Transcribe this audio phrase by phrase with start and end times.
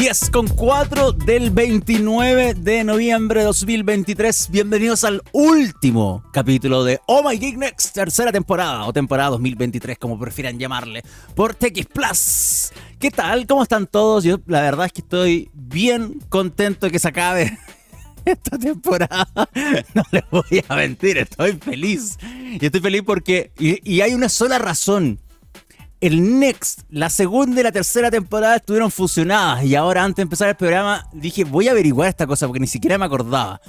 [0.00, 4.48] 10 con 4 del 29 de noviembre de 2023.
[4.50, 10.18] Bienvenidos al último capítulo de Oh My Geek Next, tercera temporada o temporada 2023, como
[10.18, 11.02] prefieran llamarle,
[11.34, 12.72] por TX Plus.
[12.98, 13.46] ¿Qué tal?
[13.46, 14.24] ¿Cómo están todos?
[14.24, 17.58] Yo la verdad es que estoy bien contento de que se acabe
[18.24, 19.28] esta temporada.
[19.94, 22.16] No les voy a mentir, estoy feliz.
[22.58, 23.52] Y estoy feliz porque.
[23.58, 25.18] Y, hay una sola razón.
[26.00, 29.64] El Next, la segunda y la tercera temporada estuvieron fusionadas.
[29.64, 32.66] Y ahora, antes de empezar el programa, dije: Voy a averiguar esta cosa porque ni
[32.66, 33.60] siquiera me acordaba.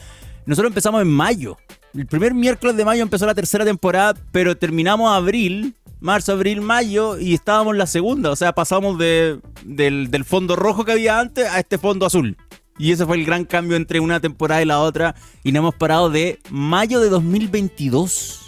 [0.46, 1.58] Nosotros empezamos en mayo.
[1.94, 7.18] El primer miércoles de mayo empezó la tercera temporada, pero terminamos abril marzo, abril, mayo
[7.18, 8.32] y estábamos en la segunda.
[8.32, 12.36] O sea, pasamos de, del, del, fondo rojo que había antes a este fondo azul.
[12.78, 15.16] Y ese fue el gran cambio entre una temporada y la otra.
[15.44, 18.41] Y no hemos parado de mayo de 2022.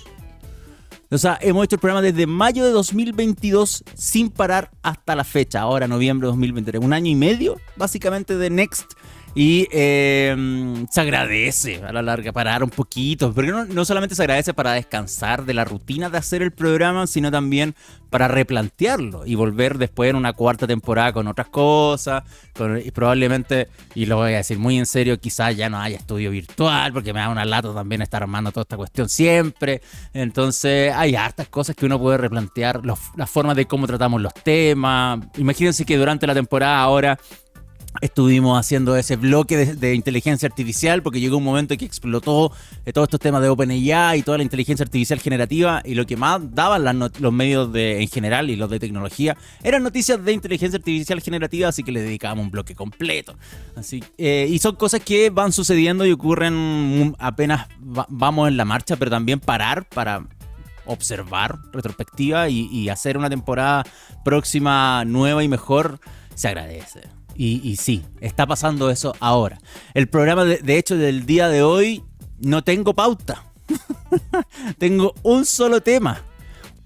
[1.13, 5.62] O sea, hemos hecho el programa desde mayo de 2022 sin parar hasta la fecha,
[5.62, 6.84] ahora noviembre de 2023.
[6.84, 8.94] Un año y medio, básicamente, de Next
[9.35, 14.21] y em, se agradece a la larga parar un poquito, porque no, no, solamente se
[14.21, 17.75] agradece para descansar de la rutina de hacer el programa, sino también
[18.11, 22.23] para replantearlo y volver después en una cuarta temporada con otras cosas,
[22.85, 26.30] y probablemente, y lo voy a decir muy en serio, quizás ya no haya estudio
[26.30, 29.81] virtual, porque me da una lata también estar armando toda esta cuestión siempre.
[30.13, 35.19] Entonces hay hartas cosas que uno puede replantear, las formas de cómo tratamos los temas.
[35.38, 37.17] Imagínense que durante la temporada ahora
[38.02, 42.52] estuvimos haciendo ese bloque de, inteligencia artificial porque llegó un momento en que explotó
[42.86, 46.17] eh, todos estos temas de OpenAI y toda la inteligencia artificial generativa y lo que
[46.17, 51.21] más daban los medios en general y los de tecnología eran noticias de inteligencia artificial
[51.21, 53.36] generativa, así que le dedicábamos un bloque completo.
[53.75, 58.95] Así, eh, y son cosas que van sucediendo y ocurren apenas vamos en la marcha,
[58.95, 60.25] pero también parar para
[60.86, 63.86] observar retrospectiva y hacer una temporada
[64.25, 65.99] próxima nueva y mejor
[66.36, 67.22] se agradece.
[67.36, 69.59] Y, sí, está pasando eso ahora.
[69.94, 72.03] El programa, de, hecho, del día de hoy
[72.39, 73.44] no tengo pauta.
[74.78, 76.22] tengo un solo tema.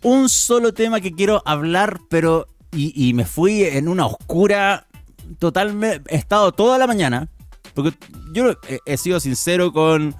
[0.03, 2.47] Un solo tema que quiero hablar, pero...
[2.71, 4.87] Y, me fui en una oscura...
[5.39, 6.01] Totalmente...
[6.13, 7.27] He estado toda la mañana.
[7.73, 7.97] Porque
[8.31, 8.55] yo
[8.85, 10.15] he, sido sincero con...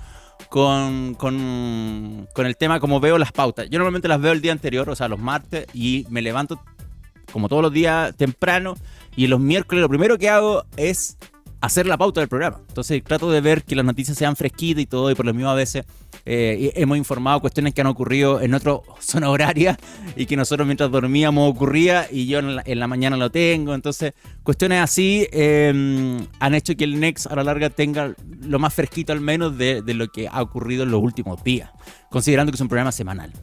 [0.49, 3.69] Con, con, con, el tema como veo las pautas.
[3.69, 6.61] Yo normalmente las veo el día anterior, o sea, los martes, y me levanto
[7.33, 8.75] como todos los días temprano
[9.17, 11.17] y los miércoles lo primero que hago es
[11.59, 12.59] hacer la pauta del programa.
[12.67, 15.49] Entonces trato de ver que las noticias sean fresquitas y todo, y por lo mismo
[15.49, 15.85] a veces
[16.25, 19.77] eh, hemos informado cuestiones que han ocurrido en otra zona horaria
[20.15, 23.73] y que nosotros mientras dormíamos ocurría y yo en la, mañana lo tengo.
[23.73, 24.13] Entonces,
[24.43, 29.13] cuestiones así em, han hecho que el Next a la larga tenga lo más fresquito
[29.13, 31.71] al menos de, lo que ha ocurrido en los últimos días,
[32.11, 33.33] considerando que es un programa semanal.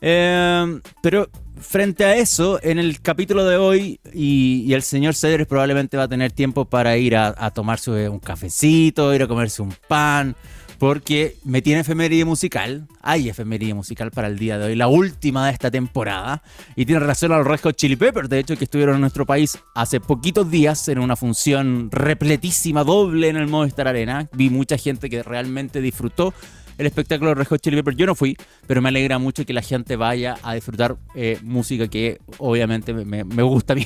[0.00, 1.28] Eh, pero
[1.60, 6.08] frente a eso, en el capítulo de hoy, y, el señor Cedres probablemente va a
[6.08, 10.36] tener tiempo para ir a, tomarse un cafecito, ir a comerse un pan,
[10.78, 12.86] porque me tiene efeméride musical.
[13.02, 16.42] Hay efeméride musical para el día de hoy, la última de esta temporada.
[16.74, 19.58] Y tiene relación a los Red Chili Peppers, de hecho, que estuvieron en nuestro país
[19.74, 24.28] hace poquitos días en una función repletísima, doble en el Movistar Arena.
[24.32, 26.32] Vi mucha gente que realmente disfrutó
[26.80, 27.96] el espectáculo de Red Hot Chili Peppers.
[27.98, 28.36] Yo no fui,
[28.66, 33.42] pero me alegra mucho que la gente vaya a disfrutar eh, música que obviamente me,
[33.42, 33.84] gusta a mí.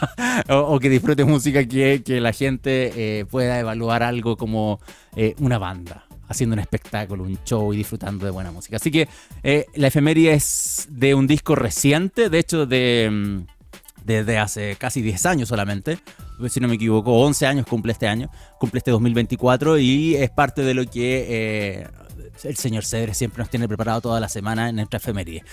[0.48, 4.80] o, que disfrute música que, que la gente eh, pueda evaluar algo como
[5.16, 8.76] eh, una banda haciendo un espectáculo, un show y disfrutando de buena música.
[8.76, 9.08] Así que
[9.74, 13.46] la efemería es de un disco reciente, de hecho de, mm,
[14.04, 15.98] desde hace casi 10 años solamente,
[16.48, 20.62] si no me equivoco, 11 años cumple este año, cumple este 2024 y es parte
[20.62, 21.86] de lo que
[22.44, 25.44] el señor Cedres siempre nos tiene preparado toda la semana en nuestra efeméride.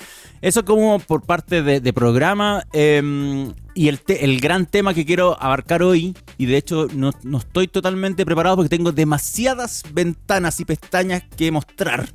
[0.42, 5.84] Eso como por parte de, programa em, y el, el, gran tema que quiero abarcar
[5.84, 11.52] hoy, y de hecho no, estoy totalmente preparado porque tengo demasiadas ventanas y pestañas que
[11.52, 12.08] mostrar.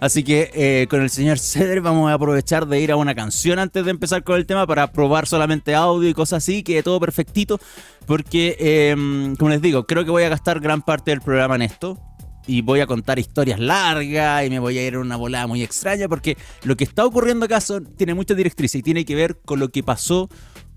[0.00, 3.58] Así que eh, con el señor Cedres vamos a aprovechar de ir a una canción
[3.58, 6.98] antes de empezar con el tema para probar solamente audio y cosas así, que todo
[6.98, 7.60] perfectito.
[8.06, 11.62] Porque, em, como les digo, creo que voy a gastar gran parte del programa en
[11.62, 11.98] esto
[12.46, 15.62] y voy a contar historias largas y me voy a ir a una volada muy
[15.62, 17.58] extraña porque lo que está ocurriendo acá
[17.96, 20.28] tiene muchas directrices y tiene que ver con lo que pasó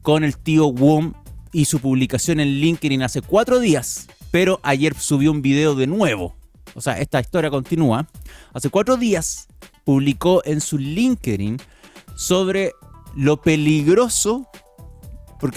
[0.01, 1.13] con el tío Wom
[1.51, 6.35] y su publicación en LinkedIn hace cuatro días, pero ayer subió un video de nuevo.
[6.75, 8.07] O sea, esta historia continúa.
[8.53, 9.47] Hace cuatro días
[9.83, 11.57] publicó en su LinkedIn
[12.15, 12.73] sobre
[13.15, 14.47] lo peligroso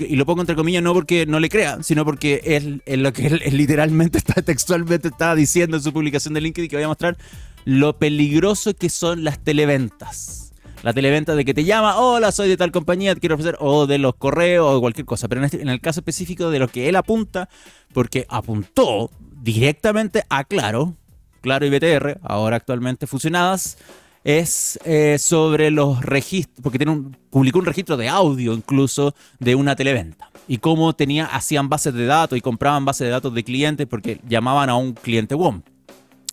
[0.00, 3.26] y lo pongo entre comillas no porque no le crea, sino porque es, lo que
[3.26, 7.16] él, literalmente está textualmente estaba diciendo en su publicación de LinkedIn que voy a mostrar
[7.64, 10.52] lo peligroso que son las televentas.
[10.82, 13.86] La televenta de que te llama, hola, soy de tal compañía, te quiero ofrecer, o
[13.86, 15.28] de los correos o cualquier cosa.
[15.28, 17.50] Pero en, este, en el caso específico de lo que él apunta,
[17.92, 19.10] porque apuntó
[19.42, 20.96] directamente a Claro,
[21.42, 23.78] Claro y BTR, ahora actualmente fusionadas,
[24.24, 26.84] es eh, sobre los registros, porque
[27.30, 30.30] publicó un registro de audio incluso de una televenta.
[30.46, 34.20] Y cómo tenía, hacían bases de datos y compraban bases de datos de clientes porque
[34.28, 35.62] llamaban a un cliente WOM.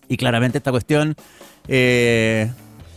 [0.08, 1.14] Y claramente esta cuestión
[1.68, 2.50] eh,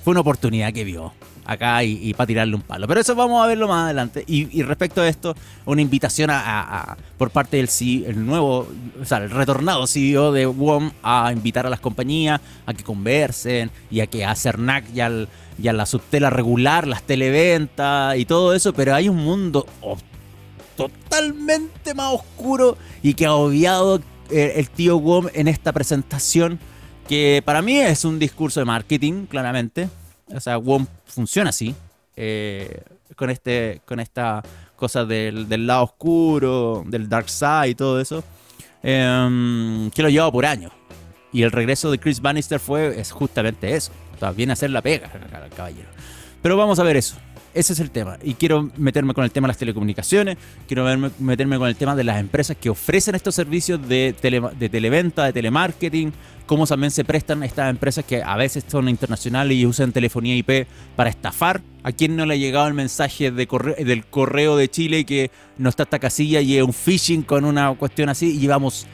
[0.04, 1.14] fue una oportunidad que vio
[1.54, 2.88] acá y, para tirarle un palo.
[2.88, 4.24] Pero eso vamos a verlo más adelante.
[4.28, 8.68] Y, respecto a esto, una invitación a, por parte del CEO, el nuevo,
[9.02, 13.72] o sea, el retornado CEO de WOM a invitar a las compañías a que conversen
[13.90, 15.30] y a que a CERNAC y, al,
[15.62, 18.74] y a la subtela regular, las televentas y todo eso.
[18.74, 19.66] Pero hay un mundo
[20.76, 26.60] totalmente más oscuro y que ha obviado eh, el tío WOM en esta presentación
[27.08, 29.90] que para mí es un discurso de marketing, claramente.
[30.36, 31.76] O sea, WOM funciona así.
[32.16, 32.84] Eh,
[33.16, 34.44] con, este, con esta
[34.76, 38.24] cosa del, lado oscuro, del dark side y todo eso.
[38.84, 40.72] Em, que lo lleva por años.
[41.32, 43.92] Y el regreso de Chris Bannister fue es justamente eso.
[44.16, 45.10] O sea, viene a hacer la pega,
[45.56, 45.90] caballero.
[46.42, 47.16] Pero vamos a ver eso.
[47.54, 48.18] Ese es el tema.
[48.24, 50.38] Y quiero meterme con el tema de las telecomunicaciones,
[50.68, 50.86] quiero
[51.20, 56.14] meterme con el tema de las empresas que ofrecen estos servicios de, televenta, de telemarketing,
[56.46, 60.66] cómo también se prestan estas empresas que a veces son internacionales y usan telefonía IP
[60.96, 61.62] para estafar.
[61.84, 63.48] ¿A quién no le ha llegado el mensaje de
[63.80, 67.74] del correo de Chile que no está esta casilla y es un phishing con una
[67.74, 68.36] cuestión así?
[68.36, 68.88] Y llevamos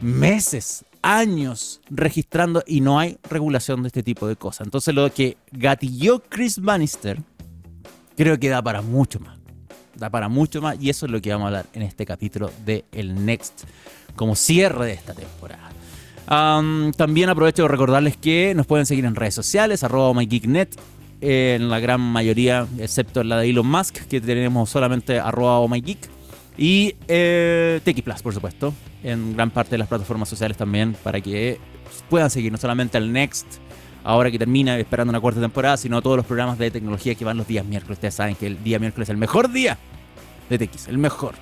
[0.00, 4.66] meses, años registrando y no hay regulación de este tipo de cosas.
[4.66, 7.20] Entonces lo que gatilló Chris Bannister
[8.16, 9.38] creo que da para mucho más.
[9.94, 12.50] Da para mucho más y eso es lo que vamos a hablar en este capítulo
[12.64, 13.64] de El Next
[14.16, 15.70] como cierre de esta temporada.
[16.96, 20.76] también aprovecho de recordarles que nos pueden seguir en redes sociales, arroba mygeeknet,
[21.20, 25.98] en la gran mayoría, excepto la de Elon Musk, que tenemos solamente arroba mygeek.
[26.56, 27.80] Y eh,
[28.22, 31.58] por supuesto, en gran parte de las plataformas sociales también, para que
[32.08, 33.46] puedan seguir no solamente al Next,
[34.04, 37.36] ahora que termina esperando una cuarta temporada, sino todos los programas de tecnología que van
[37.36, 37.96] los días miércoles.
[37.96, 39.78] Ustedes saben que el día miércoles es el mejor día
[40.48, 41.34] de TX, el mejor,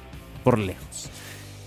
[0.45, 1.11] por lejos.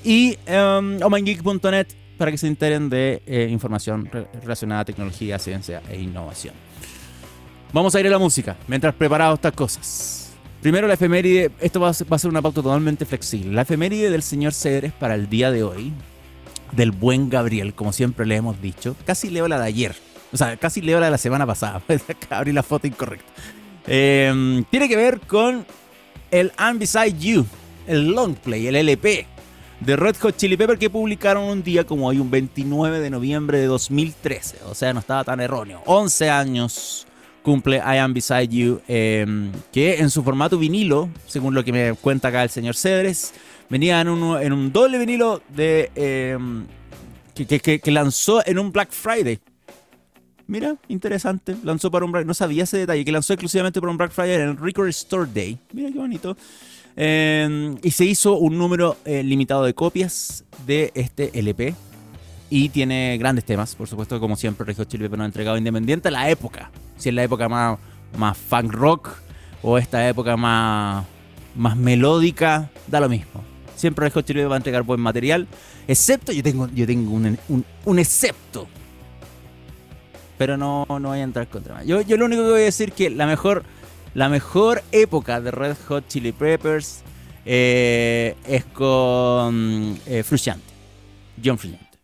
[0.04, 1.88] Y um, omangeek.net
[2.18, 4.10] para que se enteren de eh, información
[4.42, 6.54] relacionada a tecnología, ciencia e innovación.
[7.74, 10.34] Vamos a ir a la música mientras preparamos estas cosas.
[10.62, 13.54] Primero la efeméride, esto va a, ser, una pauta totalmente flexible.
[13.54, 15.94] La efeméride del señor Cedres para el día de hoy,
[16.72, 18.96] del buen Gabriel, como siempre le hemos dicho.
[19.06, 19.96] Casi leo la de ayer,
[20.36, 21.82] o sea, casi leo la de la semana pasada.
[22.30, 23.32] Abrí la foto incorrecta.
[23.88, 25.66] Em, tiene que ver con
[26.30, 27.46] el I'm Beside You,
[27.88, 29.26] el long play, el LP
[29.80, 33.60] de Red Hot Chili Pepper que publicaron un día como hoy, un 29 de noviembre
[33.60, 34.58] de 2013.
[34.70, 35.82] O sea, no estaba tan erróneo.
[35.86, 37.08] 11 años
[37.42, 41.94] cumple I Am Beside You, em, que en su formato vinilo, según lo que me
[41.94, 43.34] cuenta acá el señor Cedres,
[43.70, 46.66] venía en un, doble vinilo de, em,
[47.34, 49.40] que lanzó en un Black Friday.
[50.48, 51.56] Mira, interesante.
[51.64, 54.36] Lanzó para un Black No sabía ese detalle, que lanzó exclusivamente para un Black Friday
[54.36, 55.58] en el Record Store Day.
[55.74, 56.38] Mira qué bonito.
[56.96, 61.76] Em, y se hizo un número eh, limitado de copias de este LP.
[62.50, 65.58] Y tiene grandes temas, por supuesto, como siempre, Red Hot Chili Peppers nos ha entregado
[65.58, 66.70] independiente a la época.
[66.96, 67.80] Si es la época más,
[68.18, 69.10] más funk rock
[69.64, 71.06] o esta época más,
[71.56, 73.44] más melódica, da lo mismo.
[73.76, 75.48] Siempre Chili Peppers va a entregar buen material.
[75.88, 77.38] Excepto, yo tengo, yo tengo un,
[77.84, 78.68] un excepto
[80.38, 81.86] pero no, no voy a entrar contra más.
[81.86, 83.64] Yo, yo lo único que voy a decir que la mejor,
[84.14, 87.02] la mejor época de Red Hot Chili Peppers
[87.46, 90.66] eh, es con eh, Frusciante,
[91.44, 91.98] John Frusciante.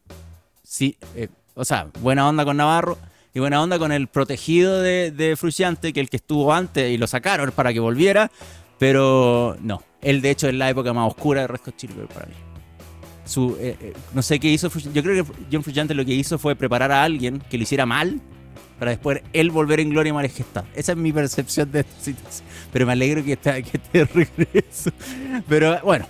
[0.64, 2.98] Sí, eh, o sea, buena onda con Navarro
[3.34, 6.98] y buena onda con el protegido de, de Frusciante, que el que estuvo antes y
[6.98, 8.32] lo sacaron para que volviera,
[8.78, 9.84] pero no.
[10.02, 12.51] Él, de hecho, es la época más oscura de Red Hot Chili Peppers para mí.
[13.38, 14.70] Eh, eh, no sé qué hizo.
[14.94, 17.86] Yo creo que John Frusciante lo que hizo fue preparar a alguien que lo hiciera
[17.86, 18.20] mal
[18.80, 20.66] para después él volver en gloria y majestad.
[20.76, 22.48] Esa es mi percepción de esta situación.
[22.74, 24.92] Pero me alegro que esté, que de regreso.
[25.48, 26.08] Pero bueno,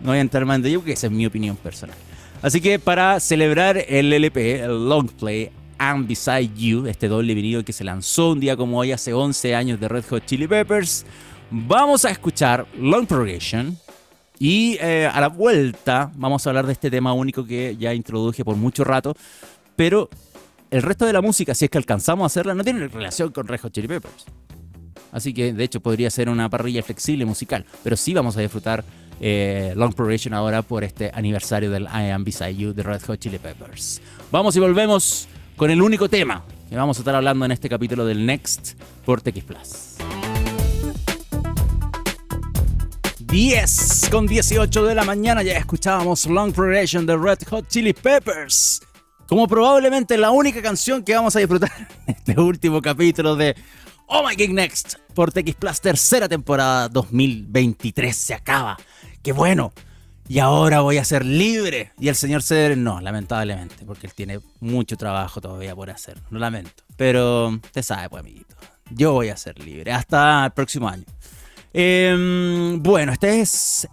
[0.00, 1.96] no voy a entrar más en ello porque esa es mi opinión personal.
[2.40, 5.50] Así que para celebrar el LP, el Long Play,
[5.80, 9.56] I'm Beside You, este doble vinilo que se lanzó un día como hoy hace 11
[9.56, 11.04] años de Red Hot Chili Peppers,
[11.50, 13.76] vamos a escuchar Long Progression
[14.38, 18.44] y eh, a la vuelta vamos a hablar de este tema único que ya introduje
[18.44, 19.14] por mucho rato,
[19.76, 20.08] pero
[20.70, 23.46] el resto de la música, si es que alcanzamos a hacerla, no tiene relación con
[23.48, 24.26] Red Hot Chili Peppers.
[25.12, 28.84] Así que de hecho podría ser una parrilla flexible musical, pero sí vamos a disfrutar
[29.20, 33.18] eh, Long Progression ahora por este aniversario del I Am Beside You de Red Hot
[33.18, 34.00] Chili Peppers.
[34.30, 38.04] Vamos y volvemos con el único tema que vamos a estar hablando en este capítulo
[38.04, 40.17] del Next por TX Plus.
[43.30, 48.80] 10 con 18 de la mañana ya escuchábamos Long Progression de Red Hot Chili Peppers.
[49.28, 51.70] Como probablemente la única canción que vamos a disfrutar
[52.06, 53.54] en este último capítulo de
[54.06, 58.16] Oh My Geek Next por TX Plus, tercera temporada 2023.
[58.16, 58.78] Se acaba.
[59.22, 59.74] ¡Qué bueno!
[60.26, 61.92] Y ahora voy a ser libre.
[61.98, 66.18] Y el señor Ceder, no, lamentablemente, porque él tiene mucho trabajo todavía por hacer.
[66.30, 66.82] Lo lamento.
[66.96, 68.56] Pero te sabe, pues, amiguito.
[68.90, 71.04] Yo voy a ser libre hasta el próximo año.
[71.72, 73.88] Em, bueno, esta es,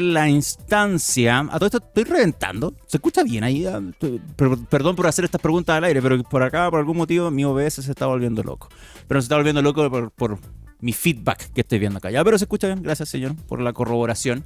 [0.00, 1.40] la instancia.
[1.40, 2.74] A todo esto estoy reventando.
[2.86, 3.66] ¿Se escucha bien ahí?
[3.66, 3.80] Ah,
[4.68, 7.74] perdón por hacer estas preguntas al aire, pero por acá, por algún motivo, mi OBS
[7.74, 8.68] se está volviendo loco.
[9.08, 10.38] Pero se está volviendo loco por,
[10.80, 12.10] mi feedback que estoy viendo acá.
[12.10, 12.82] Ya, pero se escucha bien.
[12.82, 14.44] Gracias, señor, por la corroboración.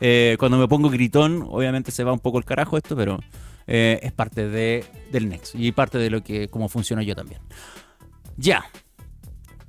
[0.00, 3.20] Eh, cuando me pongo gritón, obviamente se va un poco el carajo esto, pero
[3.66, 7.40] eh, es parte de, del Next y parte de lo que cómo funciona yo también.
[8.36, 8.64] Ya,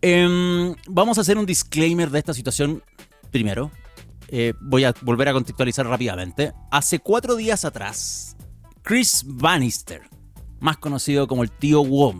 [0.01, 2.83] Em, vamos a hacer un disclaimer de esta situación
[3.29, 3.71] primero.
[4.29, 6.53] Eh, voy a volver a contextualizar rápidamente.
[6.71, 8.35] Hace cuatro días atrás,
[8.81, 10.01] Chris Bannister,
[10.59, 12.19] más conocido como el tío Wom,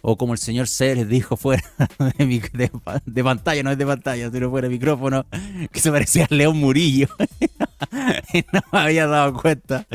[0.00, 1.62] o como el señor Ceres dijo fuera
[2.18, 5.26] de, pantalla, no es de pantalla, sino fuera de micrófono,
[5.70, 7.08] que se parecía a León Murillo.
[8.52, 9.86] no me había dado cuenta.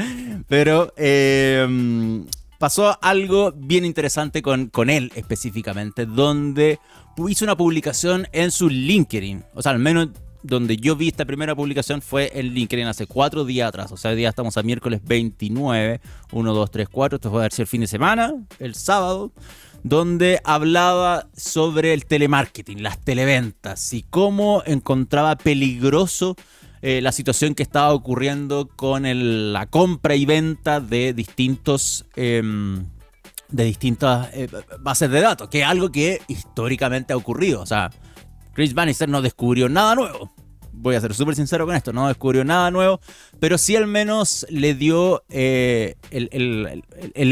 [0.47, 2.25] Pero em,
[2.59, 6.79] pasó algo bien interesante con, con él específicamente, donde
[7.27, 9.43] hizo una publicación en su LinkedIn.
[9.55, 10.09] O sea, al menos
[10.43, 13.91] donde yo vi esta primera publicación fue en LinkedIn hace cuatro días atrás.
[13.91, 16.00] O sea, hoy día estamos a miércoles 29,
[16.31, 17.15] 1, 2, 3, 4.
[17.15, 19.31] Esto fue a ser el fin de semana, el sábado,
[19.83, 26.36] donde hablaba sobre el telemarketing, las televentas y cómo encontraba peligroso
[26.81, 29.03] eh, la situación que estaba ocurriendo con
[29.53, 32.05] la compra y venta de distintos...
[32.15, 32.86] Em,
[33.49, 34.49] de distintas eh,
[34.79, 37.61] bases de datos, que es algo que históricamente ha ocurrido.
[37.61, 37.91] O sea,
[38.53, 40.31] Chris Bannister no descubrió nada nuevo.
[40.79, 42.99] Voy a ser súper sincero con esto, no descubrió nada nuevo,
[43.39, 46.83] pero sí al menos le dio eh, el,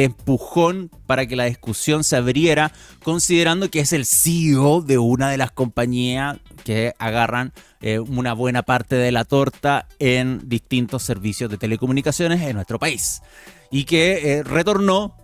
[0.01, 2.71] empujón para que la discusión se abriera,
[3.03, 8.63] considerando que es el CEO de una de las compañías que agarran eh, una buena
[8.63, 13.21] parte de la torta en distintos servicios de telecomunicaciones en nuestro país.
[13.69, 15.15] Y que retornó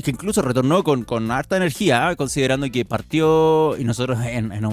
[0.00, 4.64] y que incluso retornó con, con harta energía, considerando que partió, y nosotros en, en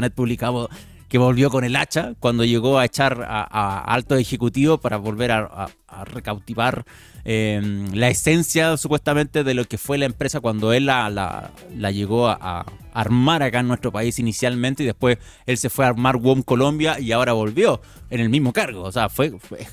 [0.00, 0.68] net publicamos
[1.08, 5.68] que volvió con el hacha cuando llegó a echar a, alto ejecutivo para volver a,
[6.04, 6.84] recautivar
[7.24, 12.28] em, la esencia supuestamente de lo que fue la empresa cuando él la, la, llegó
[12.28, 16.42] a, armar acá en nuestro país inicialmente y después él se fue a armar WOM
[16.42, 18.82] Colombia y ahora volvió en el mismo cargo.
[18.82, 19.32] O sea, fue,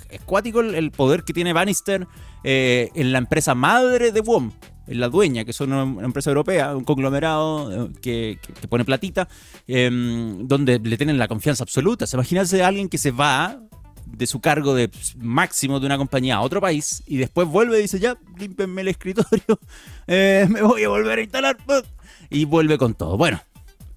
[0.10, 2.08] escuático el, poder que tiene Bannister
[2.44, 4.52] eh, en la empresa madre de WOM
[4.88, 8.40] la dueña, que es una empresa europea, un conglomerado eh, que,
[8.70, 9.28] pone platita,
[9.68, 12.06] em, donde le tienen la confianza absoluta.
[12.06, 13.60] Se imaginarse a alguien que se va
[14.06, 17.84] de su cargo de máximo de una compañía a otro país y después vuelve y
[17.84, 19.60] dice, ya, límpenme el escritorio,
[20.08, 21.58] eh, me voy a volver a instalar,
[22.30, 23.18] y vuelve con todo.
[23.18, 23.42] Bueno,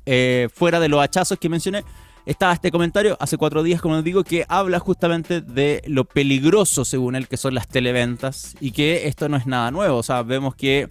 [0.07, 1.85] eh, fuera de los hachazos que mencioné,
[2.29, 6.85] estaba este comentario hace cuatro días, como les digo, que habla justamente de lo peligroso,
[6.85, 9.97] según él, que son las televentas y que esto no es nada nuevo.
[9.97, 10.91] O sea, vemos que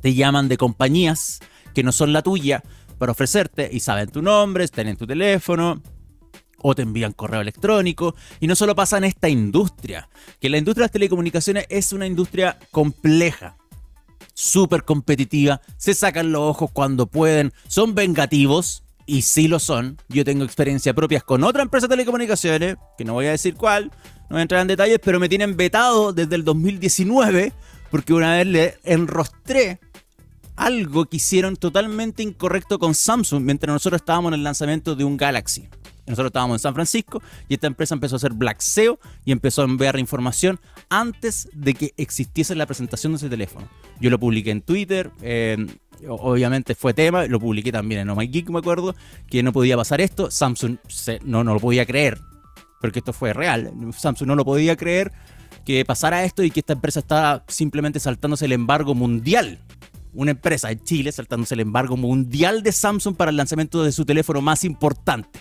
[0.00, 1.38] te llaman de compañías
[1.74, 2.64] que no son la tuya
[2.98, 5.80] para ofrecerte y saben tu nombre, están en tu teléfono,
[6.60, 8.16] o te envían correo electrónico.
[8.40, 10.08] Y no solo pasa en esta industria,
[10.40, 13.56] que la industria de las telecomunicaciones es una industria compleja,
[14.34, 19.96] súper competitiva, se sacan los ojos cuando pueden, son vengativos, y sí lo son.
[20.08, 23.86] Yo tengo experiencias propias con otra empresa de telecomunicaciones, que no voy a decir cuál,
[23.86, 27.54] no voy a entrar en detalles, pero me tienen vetado desde el 2019
[27.90, 29.80] porque una vez le enrostré
[30.56, 35.16] algo que hicieron totalmente incorrecto con Samsung mientras nosotros estábamos en el lanzamiento de un
[35.16, 35.68] Galaxy.
[36.06, 39.62] Nosotros estábamos en San Francisco y esta empresa empezó a hacer black SEO y empezó
[39.62, 40.60] a enviar información
[40.90, 43.68] antes de que existiese la presentación de ese teléfono.
[44.00, 45.10] Yo lo publiqué en Twitter,
[46.08, 48.94] obviamente fue tema, lo publiqué también en Oh My Geek, me acuerdo,
[49.28, 50.30] que no podía pasar esto.
[50.30, 50.76] Samsung
[51.24, 52.18] no, no lo podía creer,
[52.80, 53.72] porque esto fue real.
[53.96, 55.12] Samsung no lo podía creer
[55.64, 59.58] que pasara esto y que esta empresa estaba simplemente saltándose el embargo mundial.
[60.14, 64.04] Una empresa en Chile saltándose el embargo mundial de Samsung para el lanzamiento de su
[64.04, 65.40] teléfono más importante.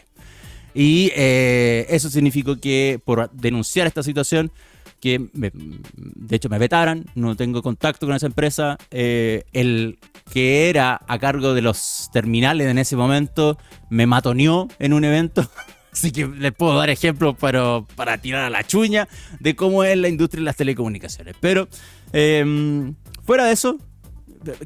[0.73, 4.51] Y eh, eso significó que por denunciar esta situación,
[4.99, 8.77] que de hecho me vetaran, no tengo contacto con esa empresa.
[8.91, 9.97] Eh, el
[10.31, 13.57] que era a cargo de los terminales en ese momento
[13.89, 15.49] me matoneó en un evento.
[15.91, 19.07] Así que les puedo dar ejemplos para, para tirar a la chuña
[19.39, 21.35] de cómo es la industria de las telecomunicaciones.
[21.39, 21.67] Pero
[22.13, 22.93] em,
[23.25, 23.77] fuera de eso,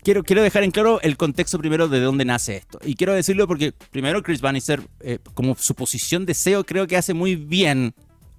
[0.04, 2.80] quiero, quiero dejar en claro el contexto primero de dónde nace esto.
[2.84, 6.98] Y quiero decirlo porque primero Chris Bannister, eh, como su posición de SEO, creo que
[6.98, 7.94] hace muy bien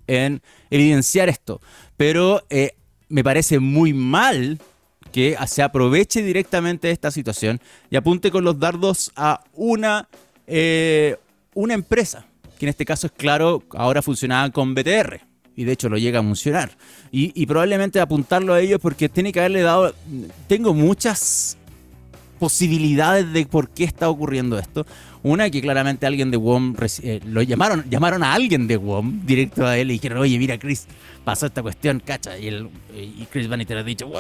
[0.07, 1.63] en evidenciar esto.
[1.97, 2.73] Pero eh,
[3.09, 4.59] me parece muy mal
[5.13, 10.09] que se aproveche directamente de esta situación y apunte con los dardos a una,
[10.47, 11.17] eh,
[11.55, 12.25] una empresa,
[12.59, 15.21] que en este caso es claro, ahora funcionaba con BTR.
[15.55, 16.71] Y de hecho lo llega a funcionar.
[17.11, 19.95] Y, y probablemente apuntarlo a ellos porque tiene que haberle dado...
[20.49, 21.59] Tengo muchas
[22.39, 24.87] posibilidades de por qué está ocurriendo esto.
[25.25, 29.65] Una que claramente alguien de WOM eh, lo llamaron, llamaron a alguien de WOM directo
[29.65, 30.87] a él y dijeron, oye, mira Chris,
[31.25, 32.37] pasó esta cuestión, cacha.
[32.37, 34.11] Y, el, y Chris Vanity ha dicho,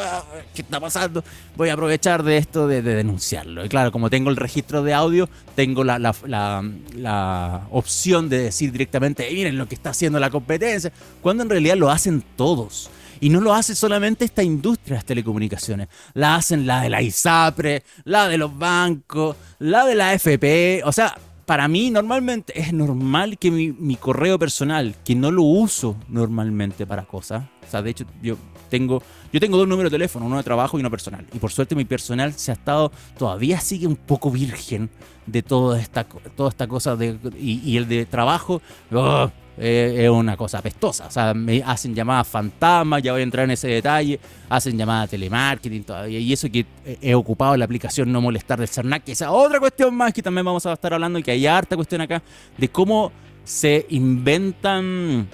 [0.55, 1.25] ¿qué está pasando?
[1.57, 3.65] Voy a aprovechar de esto de, denunciarlo.
[3.65, 9.29] Y claro, como tengo el registro de audio, tengo la, la, opción de decir directamente,
[9.33, 12.91] miren lo que está haciendo la competencia, cuando en realidad lo hacen todos.
[13.23, 17.03] Y no lo hace solamente esta industria de las telecomunicaciones, la hacen la de la
[17.03, 21.15] ISAPRE, la de los bancos, la de la AFP, o sea,
[21.47, 27.05] para mí normalmente es normal que mi, correo personal, que no lo uso normalmente para
[27.05, 28.37] cosas, o sea, de hecho yo
[28.73, 31.53] tengo, yo tengo dos números de teléfono, uno de trabajo y uno personal, y por
[31.53, 34.89] suerte mi personal se ha estado, todavía sigue un poco virgen
[35.27, 40.59] de toda esta, toda esta cosa, de, y, el de trabajo, oh, es una cosa
[40.59, 41.07] apestosa.
[41.07, 45.11] O sea, me hacen llamadas fantasmas, ya voy a entrar en ese detalle, hacen llamadas
[45.11, 46.19] telemarketing todavía.
[46.19, 46.65] Y eso que
[47.03, 50.47] he ocupado la aplicación No Molestar del CERNAC, que es otra cuestión más que también
[50.47, 52.23] vamos a estar hablando y que hay harta cuestión acá
[52.57, 53.13] de cómo
[53.45, 55.29] se inventan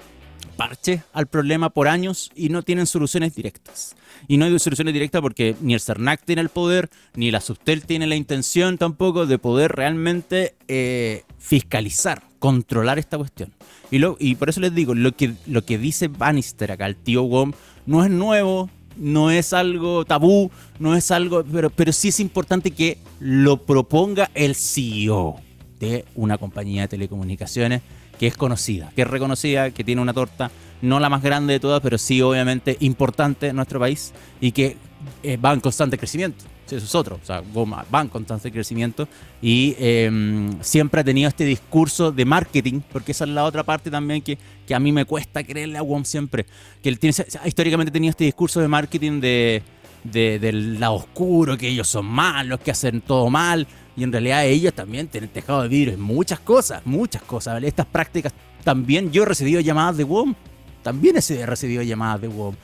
[0.59, 3.95] parches al problema por años y no tienen soluciones directas.
[4.27, 7.85] Y no hay soluciones directas porque ni el CERNAC tiene el poder, ni la Subtel
[7.85, 13.53] tiene la intención tampoco de poder realmente eh, fiscalizar, controlar esta cuestión.
[13.89, 16.97] Y, lo, y por eso les digo, lo que, lo que dice Bannister acá, el
[16.97, 17.53] tío Wom,
[17.85, 22.71] no es nuevo, no es algo tabú, no es algo, pero, pero sí es importante
[22.71, 25.37] que lo proponga el CEO
[25.79, 27.81] de una compañía de telecomunicaciones
[28.19, 31.59] que es conocida, que es reconocida, que tiene una torta, no la más grande de
[31.59, 34.77] todas, pero sí obviamente importante en nuestro país y que
[35.23, 37.19] eh, va en constante crecimiento eso es otro.
[37.21, 39.07] O sea, va en constante crecimiento
[39.41, 43.89] y em, siempre ha tenido este discurso de marketing, porque esa es la otra parte
[43.89, 46.45] también que, que a mí me cuesta creerle a WOM siempre.
[46.81, 49.63] Que él tiene, históricamente tenía este discurso de marketing de,
[50.03, 53.67] del lado oscuro, que ellos son malos, que hacen todo mal.
[53.95, 57.61] Y en realidad ellos también tienen tejado de vidrio muchas cosas, muchas cosas.
[57.63, 60.35] Estas prácticas también yo he recibido llamadas de WOM
[60.83, 62.55] también he recibido llamadas de WOM.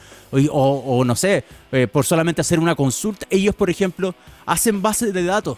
[0.51, 3.27] O, no sé, eh, por solamente hacer una consulta.
[3.29, 5.57] Ellos, por ejemplo, hacen bases de datos.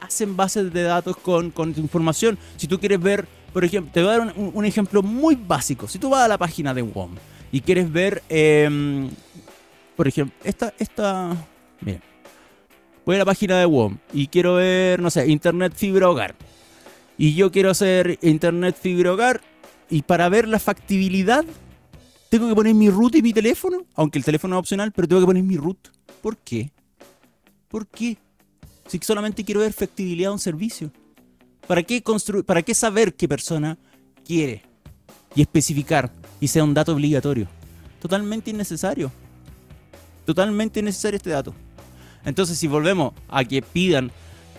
[0.00, 2.38] Hacen bases de datos con, con información.
[2.56, 5.88] Si tú quieres ver, por ejemplo, te voy a dar un, ejemplo muy básico.
[5.88, 7.14] Si tú vas a la página de WOM
[7.50, 9.10] y quieres ver, em,
[9.96, 11.36] por ejemplo, esta, esta,
[11.80, 12.00] mira,
[13.04, 16.34] voy a la página de WOM y quiero ver, no sé, Internet Fibra Hogar.
[17.18, 19.40] Y yo quiero hacer Internet Fibra Hogar
[19.90, 21.44] y para ver la factibilidad
[22.28, 25.20] tengo que poner mi root y mi teléfono, aunque el teléfono es opcional, pero tengo
[25.20, 25.88] que poner mi root.
[26.22, 26.72] ¿Por qué?
[27.68, 28.16] ¿Por qué?
[28.86, 30.90] Si solamente quiero ver factibilidad de un servicio.
[31.66, 32.02] ¿Para qué,
[32.46, 33.76] ¿Para qué saber qué persona
[34.24, 34.62] quiere?
[35.34, 36.10] Y especificar
[36.40, 37.48] y sea un dato obligatorio.
[38.00, 39.12] Totalmente innecesario.
[40.24, 41.54] Totalmente innecesario este dato.
[42.24, 44.10] Entonces, si volvemos a que pidan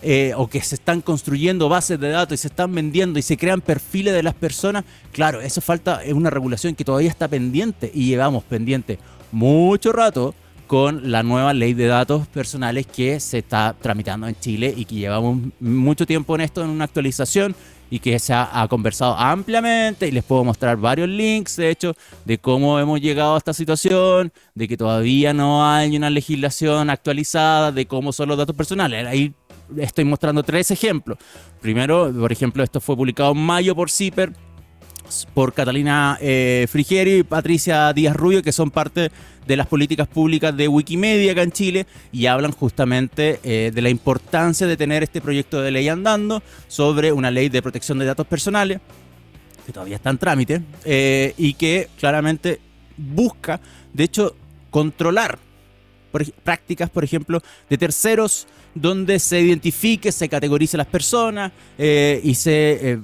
[0.02, 3.36] eh, o que se están construyendo bases de datos y se están vendiendo y se
[3.36, 7.90] crean perfiles de las personas, claro, eso falta es una regulación que todavía está pendiente
[7.94, 8.98] y llevamos pendiente
[9.32, 10.34] mucho rato
[10.66, 14.96] con la nueva ley de datos personales que se está tramitando en Chile y que
[14.96, 17.54] llevamos mucho tiempo en esto, en una actualización
[17.94, 22.38] y que se ha, conversado ampliamente y les puedo mostrar varios links, de hecho, de
[22.38, 27.86] cómo hemos llegado a esta situación, de que todavía no hay una legislación actualizada, de
[27.86, 29.06] cómo son los datos personales.
[29.06, 29.32] Ahí
[29.76, 31.18] estoy mostrando tres ejemplos.
[31.60, 34.32] Primero, por ejemplo, esto fue publicado en mayo por CIPER,
[35.34, 39.10] por Catalina eh, Frigieri y Patricia Díaz Rubio, que son parte
[39.46, 43.90] de las políticas públicas de Wikimedia acá en Chile y hablan justamente eh, de la
[43.90, 48.26] importancia de tener este proyecto de ley andando sobre una ley de protección de datos
[48.26, 48.80] personales,
[49.66, 52.60] que todavía está en trámite, eh, y que claramente
[52.96, 53.60] busca,
[53.92, 54.36] de hecho,
[54.70, 55.38] controlar
[56.44, 63.00] prácticas, por ejemplo, de terceros, donde se identifique, se categorice las personas eh, y se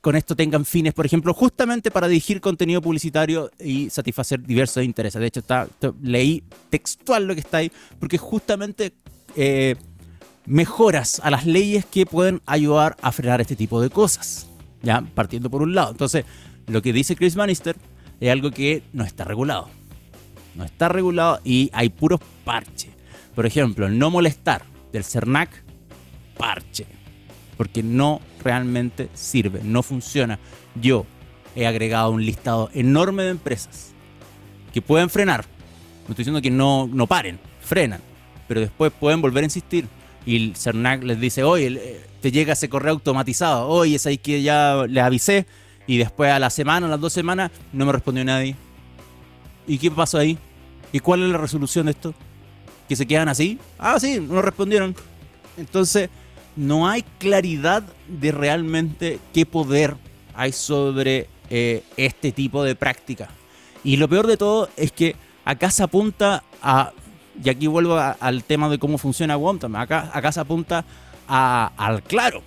[0.00, 5.20] con esto tengan fines, por ejemplo, justamente para dirigir contenido publicitario y satisfacer diversos intereses.
[5.20, 5.68] De hecho, está,
[6.02, 8.92] leí textual lo que está ahí, porque justamente
[9.36, 9.76] eh,
[10.46, 14.48] mejoras a las leyes que pueden ayudar a frenar este tipo de cosas.
[14.82, 15.92] Ya, partiendo por un lado.
[15.92, 16.24] Entonces,
[16.66, 17.76] lo que dice Chris Bannister
[18.20, 19.68] es algo que no está regulado
[20.54, 22.90] no está regulado y hay puros parches.
[23.34, 25.50] Por ejemplo, no molestar del CERNAC,
[26.36, 26.86] parche.
[27.56, 30.38] Porque no realmente sirve, no funciona.
[30.80, 31.06] Yo
[31.54, 33.92] he agregado un listado enorme de empresas
[34.72, 35.44] que pueden frenar.
[36.06, 38.00] No estoy diciendo que no, no paren, frenan.
[38.48, 39.86] Pero después pueden volver a insistir.
[40.26, 43.68] Y el CERNAC les dice, oye, te llega ese correo automatizado.
[43.68, 45.46] Oye, es ahí que ya le avisé.
[45.86, 48.56] Y después a la semana, a las dos semanas, no me respondió nadie.
[49.66, 50.38] ¿Y qué pasó ahí?
[50.92, 52.14] ¿Y cuál es la resolución de esto?
[52.88, 53.58] ¿Que se quedan así?
[53.78, 54.94] Ah, sí, no respondieron.
[55.56, 56.10] Entonces,
[56.56, 59.96] no hay claridad de realmente qué poder
[60.34, 63.28] hay sobre eh, este tipo de práctica.
[63.82, 66.92] Y lo peor de todo es que acá se apunta a,
[67.42, 70.84] y aquí vuelvo al tema de cómo funciona WOM, acá, acá se apunta
[71.26, 72.42] al claro.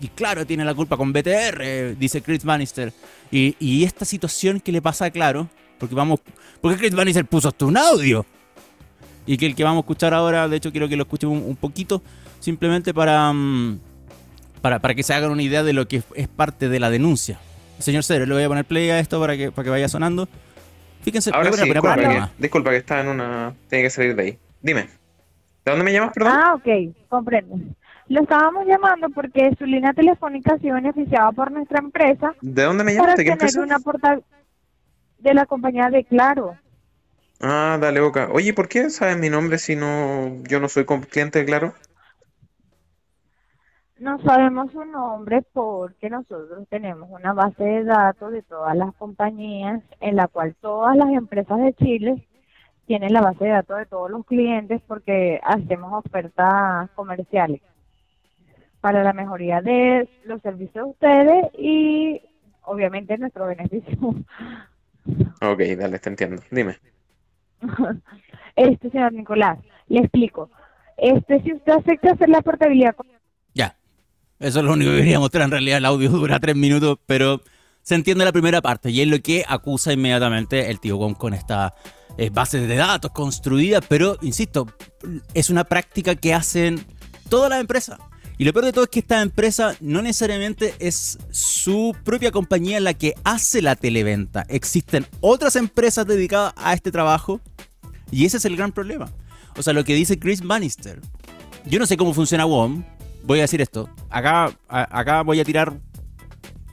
[0.00, 2.92] Y claro, tiene la culpa con BTR, dice Chris Bannister.
[3.30, 5.48] Y, y esta situación que le pasa a Claro
[5.80, 6.20] porque vamos.
[6.60, 8.24] Porque Chris Bannister puso hasta un audio.
[9.30, 11.54] Y que el que vamos a escuchar ahora, de hecho, quiero que lo escuchen un,
[11.54, 12.02] poquito.
[12.40, 13.78] Simplemente para, mm,
[14.60, 14.80] para.
[14.80, 17.38] Para que se hagan una idea de lo que es parte de la denuncia.
[17.78, 20.28] Señor Cero, le voy a poner play a esto para que, para que vaya sonando.
[21.02, 23.54] Fíjense, ahora sí, disculpa, que, disculpa que está en una.
[23.68, 24.38] Tiene que salir de ahí.
[24.62, 24.88] Dime.
[25.64, 26.32] ¿De dónde me llamas, perdón?
[26.34, 27.56] Ah, ok, comprendo.
[28.08, 32.34] Lo estábamos llamando porque su línea telefónica ha sido beneficiada por nuestra empresa.
[32.40, 33.14] ¿De dónde me llamas?
[33.14, 33.60] ¿De qué empresa?
[33.60, 34.24] Una portal
[35.20, 36.56] de la compañía de Claro.
[37.40, 38.28] Ah, dale, Boca.
[38.32, 41.74] Oye, ¿por qué sabes mi nombre si no yo no soy cliente Claro?
[43.98, 49.82] No sabemos su nombre porque nosotros tenemos una base de datos de todas las compañías
[50.00, 52.28] en la cual todas las empresas de Chile
[52.86, 57.60] tienen la base de datos de todos los clientes porque hacemos ofertas comerciales
[58.80, 62.22] para la mejoría de los servicios de ustedes y
[62.62, 64.14] obviamente nuestro beneficio.
[65.42, 66.42] Ok, dale, te entiendo.
[66.50, 66.78] Dime.
[68.56, 70.50] Este, señor Nicolás, le explico.
[70.98, 72.94] Este, si usted acepta hacer la portabilidad...
[73.54, 73.76] Ya,
[74.38, 75.44] eso es lo único que quería mostrar.
[75.44, 77.40] En realidad el audio dura tres minutos, pero
[77.82, 81.32] se entiende la primera parte y es lo que acusa inmediatamente el tío Gon con
[81.32, 81.74] esta
[82.18, 84.66] eh, base de datos construida, pero, insisto,
[85.32, 86.84] es una práctica que hacen
[87.28, 87.98] todas las empresas.
[88.36, 92.80] Y lo peor de todo es que esta empresa no necesariamente es su propia compañía
[92.80, 94.46] la que hace la televenta.
[94.48, 97.42] Existen otras empresas dedicadas a este trabajo
[98.10, 99.10] y ese es el gran problema.
[99.56, 101.00] O sea, lo que dice Chris Bannister.
[101.66, 102.84] Yo no sé cómo funciona WOM.
[103.24, 103.90] Voy a decir esto.
[104.08, 105.78] Acá, acá voy a tirar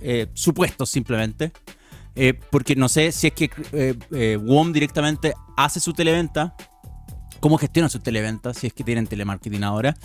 [0.01, 1.51] eh, supuestos simplemente.
[2.15, 6.55] Eh, porque no sé si es que eh, WOM directamente hace su televenta.
[7.39, 8.53] ¿Cómo gestiona su televenta?
[8.53, 9.95] Si es que tienen telemarketing ahora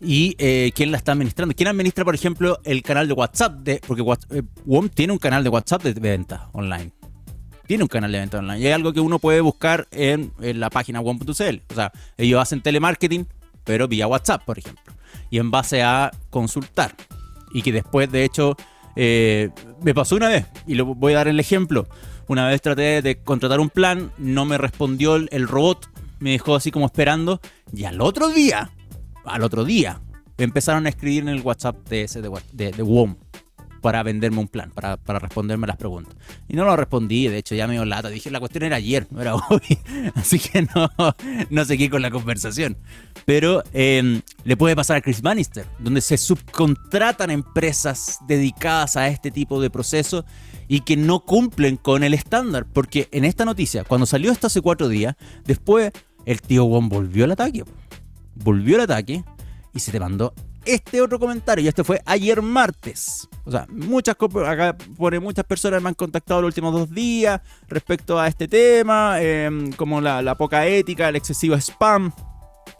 [0.00, 1.54] y eh, quién la está administrando.
[1.54, 3.66] ¿Quién administra, por ejemplo, el canal de WhatsApp?
[3.86, 6.92] Porque eh, WOM tiene un canal de WhatsApp de venta online.
[7.66, 8.60] Tiene un canal de venta online.
[8.60, 11.62] Y hay algo que uno puede buscar en, la página WOM.cl.
[11.70, 13.26] O sea, ellos hacen telemarketing,
[13.64, 14.94] pero vía WhatsApp, por ejemplo.
[15.30, 16.94] Y en base a consultar.
[17.52, 18.56] Y que después, de hecho,
[18.96, 19.50] eh,
[19.82, 21.86] me pasó una vez, y lo voy a dar el ejemplo.
[22.26, 26.70] Una vez traté de contratar un plan, no me respondió el robot, me dejó así
[26.70, 27.40] como esperando,
[27.72, 28.70] y al otro día
[29.24, 30.00] al otro día
[30.38, 33.16] empezaron a escribir en el WhatsApp de ese de, de, WOM
[33.84, 36.16] para venderme un plan, para, para, responderme las preguntas.
[36.48, 38.08] Y no lo respondí, de hecho ya me dio lata.
[38.08, 39.78] Dije, la cuestión era ayer, no era hoy.
[40.14, 40.90] Así que no,
[41.50, 42.78] no seguí con la conversación.
[43.26, 49.30] Pero em, le puede pasar a Chris Bannister, donde se subcontratan empresas dedicadas a este
[49.30, 50.24] tipo de procesos
[50.66, 52.64] y que no cumplen con el estándar.
[52.72, 55.92] Porque en esta noticia, cuando salió esto hace cuatro días, después
[56.24, 57.64] el tío WOM volvió al ataque
[58.34, 59.24] volvió el ataque
[59.72, 60.34] y se te mandó
[60.66, 61.64] este otro comentario.
[61.64, 63.28] Y este fue ayer martes.
[63.44, 68.18] O sea, muchas acá pone muchas personas me han contactado los últimos dos días respecto
[68.18, 72.12] a este tema, em, como la, poca ética, el excesivo spam.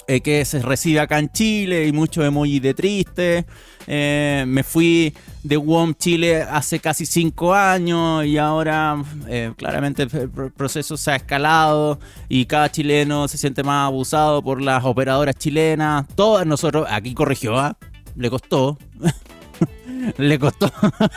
[0.07, 3.47] Eh, que se recibe acá en Chile y mucho emoji de triste.
[3.87, 10.31] Eh, me fui de WOM Chile hace casi cinco años y ahora eh, claramente el
[10.53, 16.07] proceso se ha escalado y cada chileno se siente más abusado por las operadoras chilenas.
[16.15, 17.77] Todas nosotros, aquí corrigió, ¿ah?
[18.15, 18.79] le costó.
[20.19, 20.71] le costó.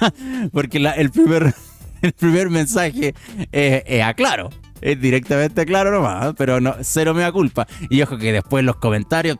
[0.53, 1.53] porque el, primer,
[2.01, 3.13] el primer mensaje
[3.51, 4.49] es aclaro
[4.81, 7.67] es directamente claro nomás, pero no, cero me da culpa.
[7.89, 9.37] Y ojo que después los comentarios,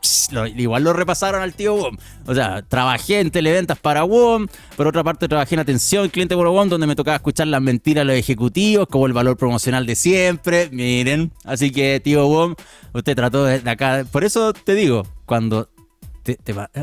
[0.56, 1.96] igual lo repasaron al tío WOM.
[2.26, 4.46] O sea, trabajé en televentas para WOM,
[4.76, 8.02] por otra parte trabajé en atención cliente por WOM, donde me tocaba escuchar las mentiras
[8.02, 10.68] a los ejecutivos, como el valor promocional de siempre.
[10.72, 12.54] Miren, así que tío WOM,
[12.92, 14.04] usted trató de acá.
[14.10, 15.68] Por eso te digo, cuando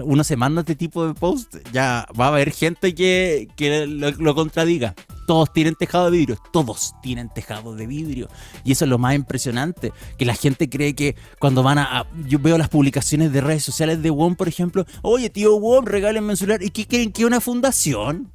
[0.04, 3.48] uno se manda este tipo de post, ya va a haber gente que,
[3.88, 4.96] lo, contradiga.
[5.28, 8.30] Todos tienen tejado de vidrio, todos tienen tejado de vidrio.
[8.64, 12.06] Y eso es lo más impresionante, que la gente cree que cuando van a...
[12.28, 16.32] yo veo las publicaciones de redes sociales de WOM, por ejemplo, oye tío WOM, regálenme
[16.32, 16.64] un celular.
[16.64, 18.32] ¿Y qué creen que una fundación?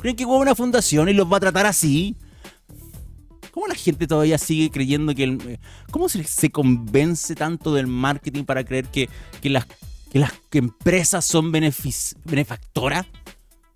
[0.00, 2.16] ¿Creen que es una fundación y los va a tratar así?
[3.50, 5.58] ¿Cómo la gente todavía sigue creyendo que el,
[5.90, 9.08] ¿Cómo se, se convence tanto del marketing para creer que,
[9.40, 9.66] que las,
[10.10, 13.06] que las empresas son benefactoras?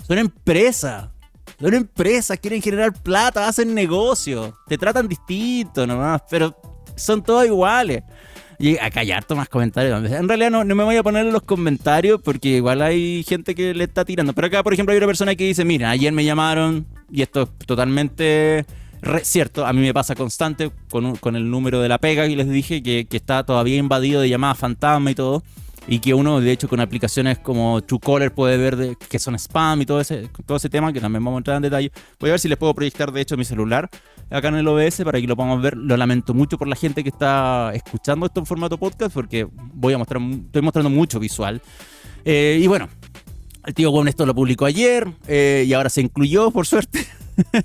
[0.06, 1.08] Son empresas.
[1.60, 4.54] Son empresas, quieren generar plata, hacen negocio.
[4.66, 6.56] Te tratan distinto nomás, pero
[6.96, 8.02] son todos iguales.
[8.58, 10.10] Y hay harto más comentarios.
[10.10, 13.54] En realidad no, no, me voy a poner en los comentarios porque igual hay gente
[13.54, 14.34] que le está tirando.
[14.34, 17.42] Pero acá, por ejemplo, hay una persona que dice, mira, ayer me llamaron y esto
[17.42, 18.66] es totalmente
[19.22, 22.48] cierto, a mí me pasa constante con, con, el número de la pega y les
[22.48, 25.42] dije que, que, está todavía invadido de llamadas fantasma y todo.
[25.88, 29.86] Y que uno, de hecho, con aplicaciones como Truecaller puede ver que son spam y
[29.86, 31.90] todo ese, todo ese tema, que también vamos a entrar en detalle.
[32.18, 33.90] Voy a ver si les puedo proyectar, de hecho, mi celular
[34.30, 35.76] acá en el OBS para que lo podamos ver.
[35.76, 39.94] Lo lamento mucho por la gente que está escuchando esto en formato podcast, porque voy
[39.94, 41.60] a mostrar, estoy mostrando mucho visual.
[42.24, 42.88] Eh, y bueno,
[43.66, 47.06] el tío Gon esto lo publicó ayer eh, y ahora se incluyó, por suerte.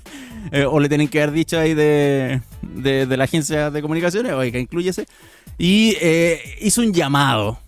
[0.52, 4.60] Eh, o le tienen que haber dicho ahí de, de, la agencia de comunicaciones, oiga,
[4.60, 5.08] incluyese.
[5.58, 7.58] Y eh, hizo un llamado.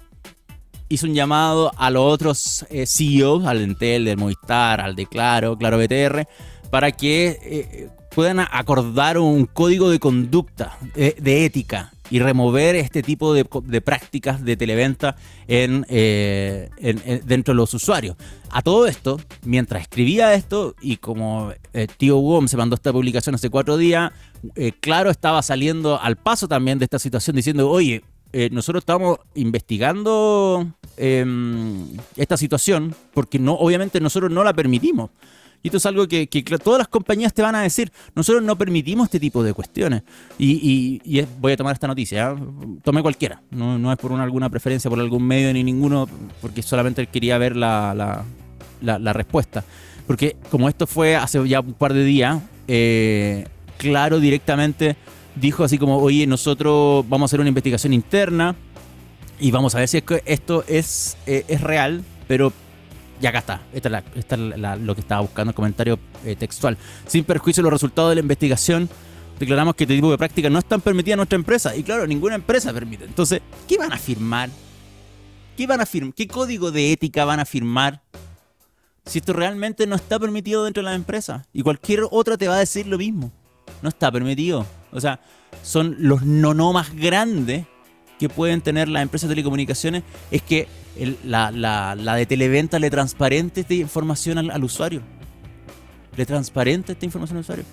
[0.89, 5.57] Hizo un llamado a los otros eh, CEOs, al Entel, del Movistar, al de Claro,
[5.57, 6.27] Claro BTR,
[6.71, 13.45] para que puedan acordar un código de conducta, de ética y remover este tipo de,
[13.81, 18.17] prácticas de televenta eh, en, dentro de los usuarios.
[18.51, 23.35] A todo esto, mientras escribía esto, y como eh, tío Wom se mandó esta publicación
[23.35, 24.13] hace cuatro días,
[24.55, 28.03] eh, claro, estaba saliendo al paso también de esta situación diciendo, oye,
[28.51, 35.11] nosotros estamos investigando em, esta situación porque no, obviamente nosotros no la permitimos.
[35.63, 36.27] Y esto es algo que,
[36.63, 37.91] todas las compañías te van a decir.
[38.15, 40.03] Nosotros no permitimos este tipo de cuestiones.
[40.39, 41.01] Y,
[41.41, 42.31] voy a tomar esta noticia.
[42.31, 42.37] ¿eh?
[42.85, 43.43] Tome cualquiera.
[43.51, 46.09] No, es por una, alguna preferencia por algún medio ni ninguno,
[46.41, 48.25] porque solamente quería ver la,
[49.13, 49.65] respuesta.
[50.07, 53.47] Porque como esto fue hace ya un par de días, eh,
[53.79, 54.97] claro, directamente
[55.41, 58.55] dijo así como, oye, nosotros vamos a hacer una investigación interna
[59.41, 62.53] y vamos a ver si esto es, eh, es real, pero
[63.21, 63.63] y acá está.
[63.73, 66.77] Esta es, lo que estaba buscando, el comentario eh, textual.
[67.07, 68.89] Sin perjuicio de los resultados de la investigación,
[69.39, 71.77] declaramos que este tipo de prácticas no están permitidas en nuestra empresa.
[71.77, 73.05] Y claro, ninguna empresa permite.
[73.05, 74.51] Entonces, ¿qué van a firmar?
[75.57, 76.15] ¿Qué van a firmar?
[76.15, 78.03] ¿Qué código de ética van a firmar?
[79.05, 81.47] Si esto realmente no está permitido dentro de la empresa.
[81.53, 83.33] Y cualquier otra te va a decir lo mismo.
[83.83, 84.67] No está permitido.
[84.93, 85.21] O sea,
[85.63, 87.67] son los no más grandes
[88.19, 90.69] que pueden tener las empresas de telecomunicaciones es que
[91.25, 95.03] la, de televenta le transparente esta información al, usuario.
[96.17, 97.65] Le transparente esta información al usuario.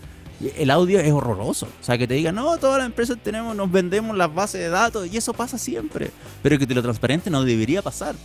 [0.58, 1.68] El audio es horroroso.
[1.82, 4.70] O sea, que te digan, no, todas las empresas tenemos, nos vendemos las bases de
[4.70, 6.12] datos y eso pasa siempre.
[6.44, 8.16] Pero que te lo transparente no debería pasar.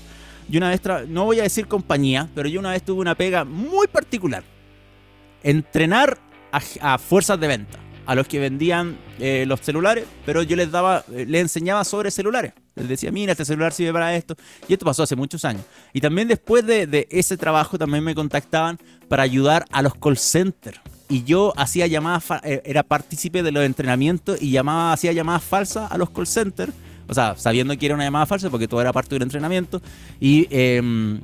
[0.48, 3.44] Yo una vez, no voy a decir compañía, pero yo una vez tuve una pega
[3.44, 4.42] muy particular.
[5.42, 6.18] Entrenar
[6.83, 7.79] a fuerzas de venta
[8.11, 12.11] a los que vendían eh, los celulares, pero yo les daba, eh, les enseñaba sobre
[12.11, 12.53] celulares.
[12.75, 14.35] Les decía, mira, este celular sirve para esto.
[14.66, 15.62] Y esto pasó hace muchos años.
[15.92, 20.81] Y también después de, ese trabajo, también me contactaban para ayudar a los call centers.
[21.09, 25.92] Y yo hacía llamadas, eh, era partícipe de los entrenamientos y llamaba, hacía llamadas falsas
[25.92, 26.73] a los call centers.
[27.07, 29.81] O sea, sabiendo que era una llamada falsa, porque todo era parte del entrenamiento.
[30.18, 31.20] Y em,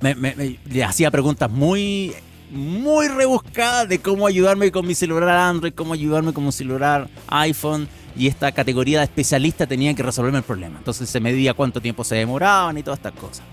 [0.00, 2.12] le hacía preguntas muy
[2.50, 7.88] muy rebuscada de cómo ayudarme con mi celular Android, cómo ayudarme con mi celular iPhone.
[8.16, 10.78] Y esta categoría de especialista tenía que resolverme el problema.
[10.78, 13.44] Entonces se medía cuánto tiempo se demoraban y todas estas cosas.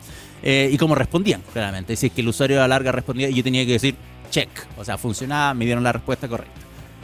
[0.41, 1.95] Eh, y cómo respondían, claramente.
[1.95, 3.95] Si es que el usuario a la larga respondía, yo tenía que decir
[4.31, 4.49] check.
[4.77, 6.61] O sea, funcionaba, me dieron la respuesta correcta.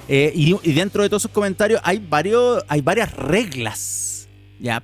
[0.07, 4.27] Eh, y, dentro de todos sus comentarios hay, varios, hay varias reglas
[4.59, 4.83] ya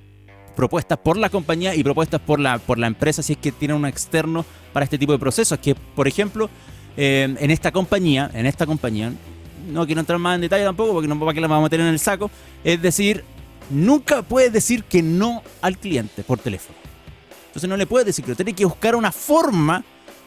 [0.56, 3.76] propuestas por la compañía y propuestas por la, por la empresa si es que tienen
[3.76, 5.58] un externo para este tipo de procesos.
[5.58, 6.48] Que, por ejemplo,
[7.00, 9.12] Em, en esta compañía, en esta compañía,
[9.70, 11.78] no quiero entrar más en detalle tampoco porque no para qué la vamos a meter
[11.78, 12.28] en el saco,
[12.64, 13.22] es decir,
[13.70, 16.76] nunca puedes decir que no al cliente por teléfono.
[17.46, 19.84] Entonces no le puedes decir que tienes que buscar una forma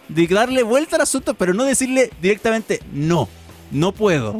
[0.08, 3.28] de darle vuelta al asunto, pero no decirle directamente no,
[3.70, 4.40] no puedo.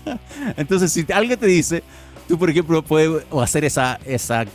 [0.56, 1.82] Entonces si alguien te dice,
[2.26, 4.46] tú por ejemplo puedes hacer esa, esa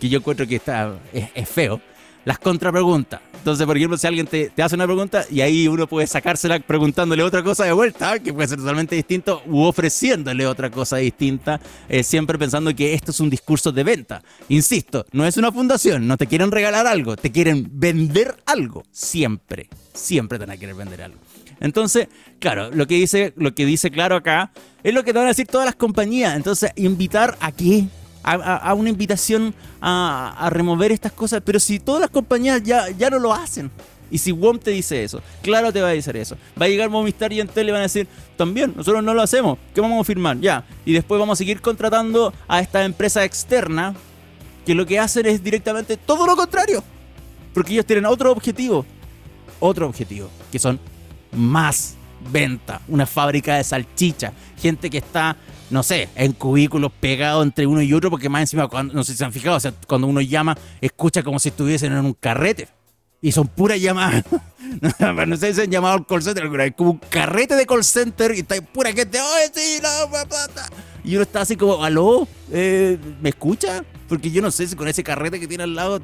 [0.00, 1.82] que yo encuentro que está, es, es feo,
[2.24, 3.20] las contrapreguntas.
[3.40, 7.22] Entonces, por ejemplo, si alguien te, hace una pregunta y ahí uno puede sacársela preguntándole
[7.22, 12.02] otra cosa de vuelta, que puede ser totalmente distinto, u ofreciéndole otra cosa distinta, eh,
[12.02, 14.22] siempre pensando que esto es un discurso de venta.
[14.50, 18.84] Insisto, no es una fundación, no te quieren regalar algo, te quieren vender algo.
[18.92, 21.18] Siempre, siempre te van a querer vender algo.
[21.60, 22.08] Entonces,
[22.40, 25.30] claro, lo que dice, lo que dice claro acá es lo que te van a
[25.30, 26.36] decir todas las compañías.
[26.36, 27.86] Entonces, invitar a qué?
[28.22, 31.42] A, una invitación a, remover estas cosas.
[31.44, 33.70] Pero si todas las compañías ya, ya no lo hacen.
[34.10, 36.36] Y si WOM te dice eso, claro te va a decir eso.
[36.60, 39.58] Va a llegar Movistar y Entel le van a decir, también, nosotros no lo hacemos,
[39.72, 40.40] ¿qué vamos a firmar?
[40.40, 40.64] Ya.
[40.84, 43.94] Y después vamos a seguir contratando a esta empresa externa
[44.66, 46.82] que lo que hacen es directamente todo lo contrario.
[47.54, 48.84] Porque ellos tienen otro objetivo.
[49.60, 50.80] Otro objetivo, que son
[51.32, 51.94] más
[52.32, 55.36] venta, una fábrica de salchicha, gente que está,
[55.70, 59.12] no sé, en cubículos pegados entre uno y otro, porque más encima, cuando, no sé
[59.12, 62.14] si se han fijado, o sea, cuando uno llama, escucha como si estuviesen en un
[62.14, 62.68] carrete.
[63.22, 64.24] Y son puras llamadas.
[65.26, 68.34] no sé si han llamado al call center alguna como un carrete de call center
[68.34, 69.90] y está pura gente, ¡oye, sí, no,
[71.04, 72.26] Y uno está así como, ¿aló?
[72.50, 73.84] Eh, ¿Me escucha?
[74.08, 76.00] Porque yo no sé si con ese carrete que tiene al lado.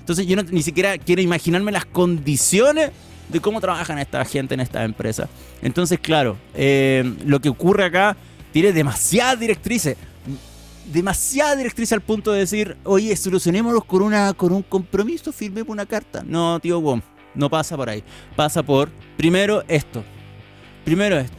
[0.00, 2.90] Entonces yo ni siquiera quiero imaginarme las condiciones
[3.28, 5.28] de cómo trabajan esta gente en esta empresa.
[5.62, 8.16] Entonces, claro, eh, lo que ocurre acá
[8.60, 9.96] tiene demasiadas directrices.
[10.92, 15.86] Demasiadas directrices al punto de decir, oye, solucionémoslo con, una, con un compromiso, firmemos una
[15.86, 16.24] carta.
[16.26, 17.00] No, tío Wom,
[17.36, 18.02] no pasa por ahí.
[18.34, 20.02] Pasa por, primero, esto.
[20.84, 21.36] Primero esto.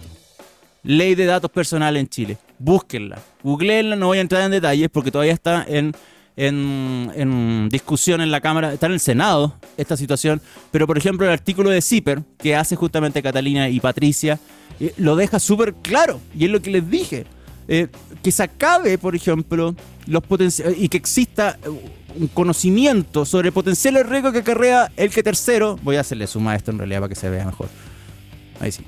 [0.83, 2.37] Ley de datos personales en Chile.
[2.57, 3.19] Búsquenla.
[3.43, 5.93] Googleenla, no voy a entrar en detalles porque todavía está en
[6.39, 11.33] en, discusión en la Cámara, está en el Senado esta situación, pero por ejemplo el
[11.33, 14.39] artículo de CIPER que hace justamente Catalina y Patricia
[14.79, 17.25] eh, lo deja súper claro y es lo que les dije.
[17.71, 17.87] Eh,
[18.23, 19.75] que se acabe, por ejemplo,
[20.07, 20.23] los
[20.75, 21.69] y que exista eh,
[22.19, 26.55] un conocimiento sobre potenciales riesgos que acarrea el que tercero, voy a hacerle suma a
[26.55, 27.69] esto en realidad para que se vea mejor.
[28.59, 28.83] Ahí sí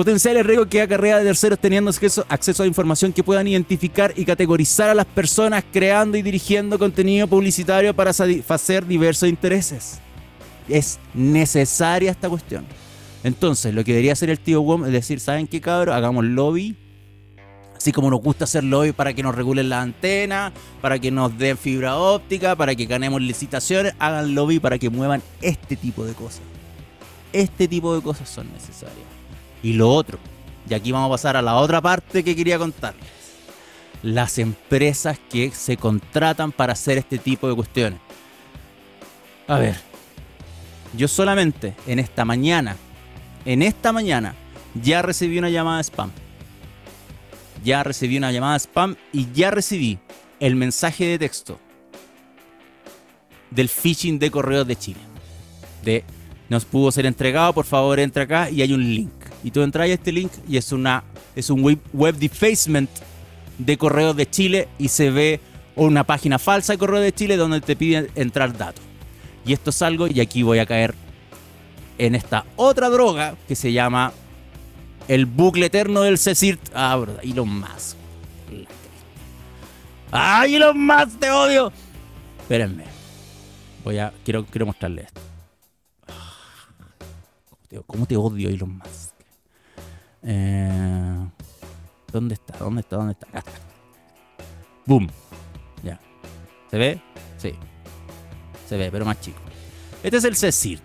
[0.00, 4.24] potenciales riesgos que acarrea de terceros teniendo acceso, acceso a información que puedan identificar y
[4.24, 9.98] categorizar a las personas creando y dirigiendo contenido publicitario para satisfacer diversos intereses.
[10.70, 12.64] Es necesaria esta cuestión.
[13.24, 15.94] Entonces, lo que debería hacer el tío WOM es decir, ¿saben qué cabrón?
[15.94, 16.78] Hagamos lobby.
[17.76, 21.36] Así como nos gusta hacer lobby para que nos regulen la antena, para que nos
[21.36, 26.14] den fibra óptica, para que ganemos licitaciones, hagan lobby para que muevan este tipo de
[26.14, 26.40] cosas.
[27.34, 29.09] Este tipo de cosas son necesarias.
[29.62, 30.18] Y lo otro,
[30.68, 33.04] y aquí vamos a pasar a la otra parte que quería contarles.
[34.02, 38.00] Las empresas que se contratan para hacer este tipo de cuestiones.
[39.46, 39.76] A ver,
[40.96, 42.76] yo solamente en esta mañana,
[43.44, 44.34] en esta mañana,
[44.80, 46.10] ya recibí una llamada de spam.
[47.62, 49.98] Ya recibí una llamada de spam y ya recibí
[50.38, 51.58] el mensaje de texto
[53.50, 55.00] del phishing de correos de Chile.
[55.82, 56.04] De
[56.48, 59.88] nos pudo ser entregado, por favor entra acá y hay un link y tú entras
[59.88, 62.90] a este link y es, una, es un web, defacement
[63.58, 65.40] de Correos de Chile y se ve
[65.76, 68.84] una página falsa de Correos de Chile donde te piden entrar datos.
[69.46, 70.94] Y esto es algo, y aquí voy a caer
[71.98, 74.12] en esta otra droga que se llama
[75.08, 76.60] el bucle eterno del CECIRT.
[76.74, 77.96] Ah, verdad, Elon Musk.
[80.12, 81.72] ¡Ay, Elon Musk, te odio!
[82.40, 82.84] Espérenme.
[83.84, 85.20] Voy a, quiero, quiero mostrarle esto.
[87.86, 89.09] ¿Cómo te odio, Elon Musk?
[90.22, 91.16] Eh,
[92.12, 92.58] ¿Dónde está?
[92.58, 92.96] ¿Dónde está?
[92.96, 93.26] ¿Dónde está?
[93.38, 93.52] Acá.
[94.86, 95.08] Boom.
[95.82, 96.00] Ya.
[96.70, 97.00] ¿Se ve?
[97.38, 97.54] Sí.
[98.68, 99.38] Se ve, pero más chico.
[100.02, 100.82] Este es el CECIRT.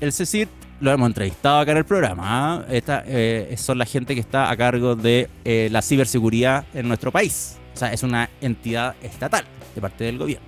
[0.00, 2.22] El CECIRT lo hemos entrevistado acá en el programa.
[2.24, 2.64] ¿ah?
[2.68, 7.58] Eh, son la gente que está a cargo de eh, la ciberseguridad en nuestro país.
[7.74, 10.46] O sea, es una entidad estatal de parte del gobierno.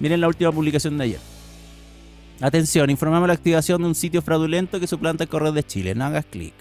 [0.00, 1.20] Miren la última publicación de ayer.
[2.40, 5.94] Atención, informamos la activación de un sitio fraudulento que suplanta el correo de Chile.
[5.94, 6.54] No hagas clic.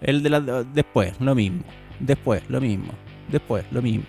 [0.00, 1.62] El de la, después, lo mismo.
[1.98, 2.92] Después, lo mismo.
[3.30, 4.04] Después, lo mismo.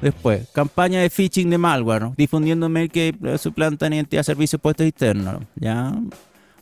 [0.00, 5.42] Después, campaña de phishing de malware, difundiendo mail que suplantan identidad de servicios puestos externos.
[5.56, 5.94] Ya.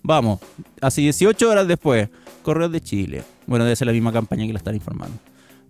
[0.03, 0.41] Vamos,
[0.81, 2.09] así 18 horas después,
[2.43, 3.23] Correos de Chile.
[3.47, 5.17] Bueno, debe ser la misma campaña que la están informando.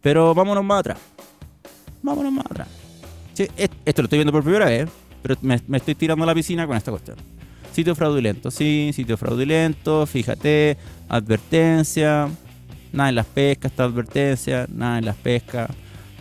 [0.01, 0.98] Pero vámonos más atrás.
[2.03, 2.68] Vámonos más atrás.
[3.37, 4.88] esto lo estoy viendo por primera vez,
[5.22, 7.16] pero me, me estoy tirando a la piscina con esta cuestión.
[7.72, 10.77] Sitio fraudulento, sí, sitio fraudulento, fíjate,
[11.09, 12.29] advertencia,
[12.92, 14.66] Nada en las pescas, esta advertencia.
[14.72, 15.70] Nada en las pescas.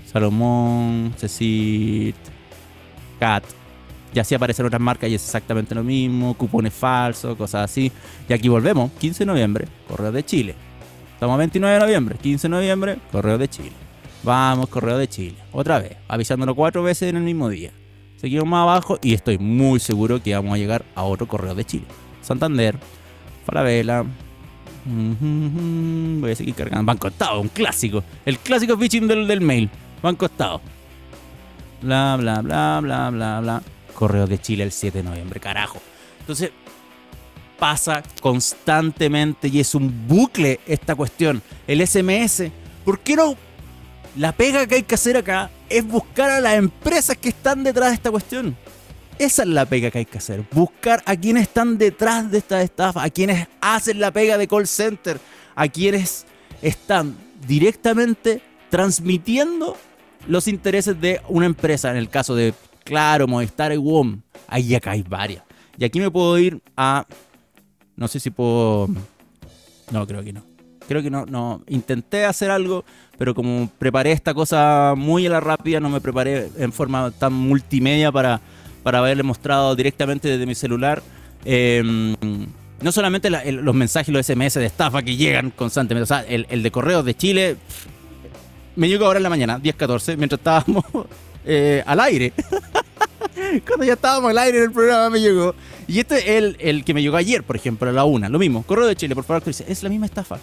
[0.06, 2.16] Salomón, Cecit,
[3.20, 3.44] Cat.
[4.14, 6.34] Y así aparecen otras marcas y es exactamente lo mismo.
[6.34, 7.92] Cupones falsos, cosas así.
[8.28, 8.92] Y aquí volvemos.
[8.94, 10.56] 15 de noviembre, Correo de Chile.
[11.14, 12.18] Estamos a 29 de noviembre.
[12.22, 13.74] 15 de noviembre, Correo de Chile.
[14.24, 15.38] Vamos, Correo de Chile.
[15.52, 17.72] Otra vez, avisándonos cuatro veces en el mismo día.
[18.18, 21.66] Seguimos más abajo y estoy muy seguro que vamos a llegar a otro correo de
[21.66, 21.86] Chile.
[22.22, 22.78] Santander,
[23.46, 24.04] Falabella.
[24.88, 26.86] Voy a seguir cargando.
[26.86, 28.04] Banco Estado, un clásico.
[28.26, 29.70] El clásico phishing del, del mail.
[30.02, 30.62] Banco Estado.
[31.82, 33.62] Bla, bla, bla, bla, bla, bla.
[33.94, 35.82] Correo de Chile el 7 de noviembre, carajo.
[36.20, 36.52] Entonces,
[37.58, 41.42] pasa constantemente y es un bucle esta cuestión.
[41.68, 42.52] El SMS,
[42.86, 43.36] ¿por qué no?
[44.16, 47.90] La pega que hay que hacer acá es buscar a las empresas que están detrás
[47.90, 48.56] de esta cuestión.
[49.20, 50.44] Esa es la pega que hay que hacer.
[50.52, 54.68] Buscar a quienes están detrás de esta estafa, a quienes hacen la pega de call
[54.68, 55.20] center,
[55.56, 56.26] a quienes
[56.62, 57.16] están
[57.48, 59.76] directamente transmitiendo
[60.28, 61.90] los intereses de una empresa.
[61.90, 62.54] En el caso de
[62.84, 64.22] Claro, Movistar y WOM.
[64.48, 65.44] Ahí acá hay varias.
[65.78, 67.06] Y aquí me puedo ir a
[67.98, 68.88] no sé si puedo.
[69.92, 70.44] No, creo que no.
[70.88, 71.64] Creo que no, no.
[71.68, 72.86] Intenté hacer algo,
[73.18, 77.34] pero como preparé esta cosa muy a la rápida, no me preparé en forma tan
[77.34, 78.40] multimedia para,
[78.88, 81.04] para haberle mostrado directamente desde mi celular.
[81.44, 82.16] Em,
[82.82, 86.72] no solamente los mensajes, los SMS de estafa que llegan constantemente, o sea, el, de
[86.72, 87.58] correos de Chile
[88.78, 90.86] me llegó ahora en la mañana, 10-14, mientras estábamos
[91.46, 92.32] eh, al aire.
[93.68, 95.54] Cuando ya estábamos al aire en el programa me llegó.
[95.86, 98.30] Y este es el, el que me llegó ayer, por ejemplo, a la una.
[98.30, 98.64] Lo mismo.
[98.64, 100.38] Correo de Chile, por favor, es la misma estafa.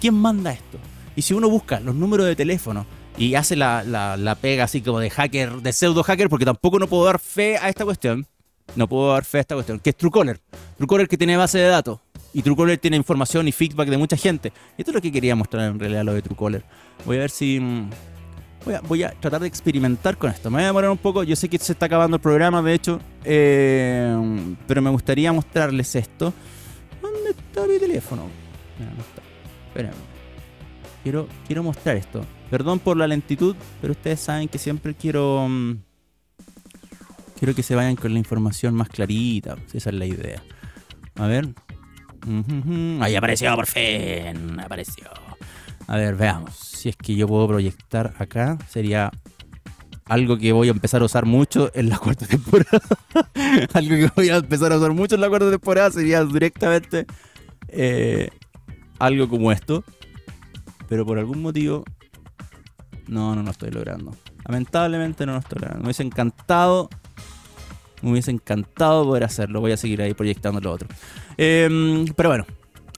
[0.00, 0.78] ¿Quién manda esto?
[1.16, 2.86] Y si uno busca los números de teléfono
[3.18, 6.86] y hace la, la, pega así como de hacker, de pseudo hacker, porque tampoco no
[6.86, 8.26] puedo dar fe a esta cuestión.
[8.76, 9.80] No puedo dar fe a esta cuestión.
[9.80, 10.40] Que es Truecaller.
[10.76, 12.00] Truecaller que tiene base de datos.
[12.32, 14.52] Y Truecaller tiene información y feedback de mucha gente.
[14.76, 16.64] Esto es lo que quería mostrar en realidad lo de Truecaller.
[17.06, 17.90] Voy a ver si mm,
[18.86, 20.50] Voy a, tratar de experimentar con esto.
[20.50, 21.22] Me voy a demorar un poco.
[21.22, 23.00] Yo sé que se está acabando el programa, de hecho.
[23.24, 26.32] Eh, pero me gustaría mostrarles esto.
[27.00, 28.24] ¿Dónde está mi teléfono?
[31.02, 32.24] Quiero, quiero mostrar esto.
[32.50, 35.46] Perdón por la lentitud, pero ustedes saben que siempre quiero.
[35.48, 35.82] Mm,
[37.38, 39.56] quiero que se vayan con la información más clarita.
[39.72, 40.42] Esa es la idea.
[41.16, 41.48] A ver.
[43.00, 44.60] Ahí apareció, por fin.
[44.60, 45.08] Apareció.
[45.86, 46.54] A ver, veamos.
[46.54, 49.10] Si es que yo puedo proyectar acá, sería
[50.04, 52.80] algo que voy a empezar a usar mucho en la cuarta temporada.
[53.74, 57.06] algo que voy a empezar a usar mucho en la cuarta temporada sería directamente
[57.68, 58.30] eh,
[58.98, 59.84] algo como esto.
[60.88, 61.84] Pero por algún motivo,
[63.08, 64.14] no, no lo estoy logrando.
[64.46, 65.80] Lamentablemente no lo estoy logrando.
[65.80, 66.88] Me hubiese encantado.
[68.02, 69.60] Me hubiese encantado poder hacerlo.
[69.60, 70.88] Voy a seguir ahí proyectando lo otro.
[71.36, 72.46] Em, pero bueno,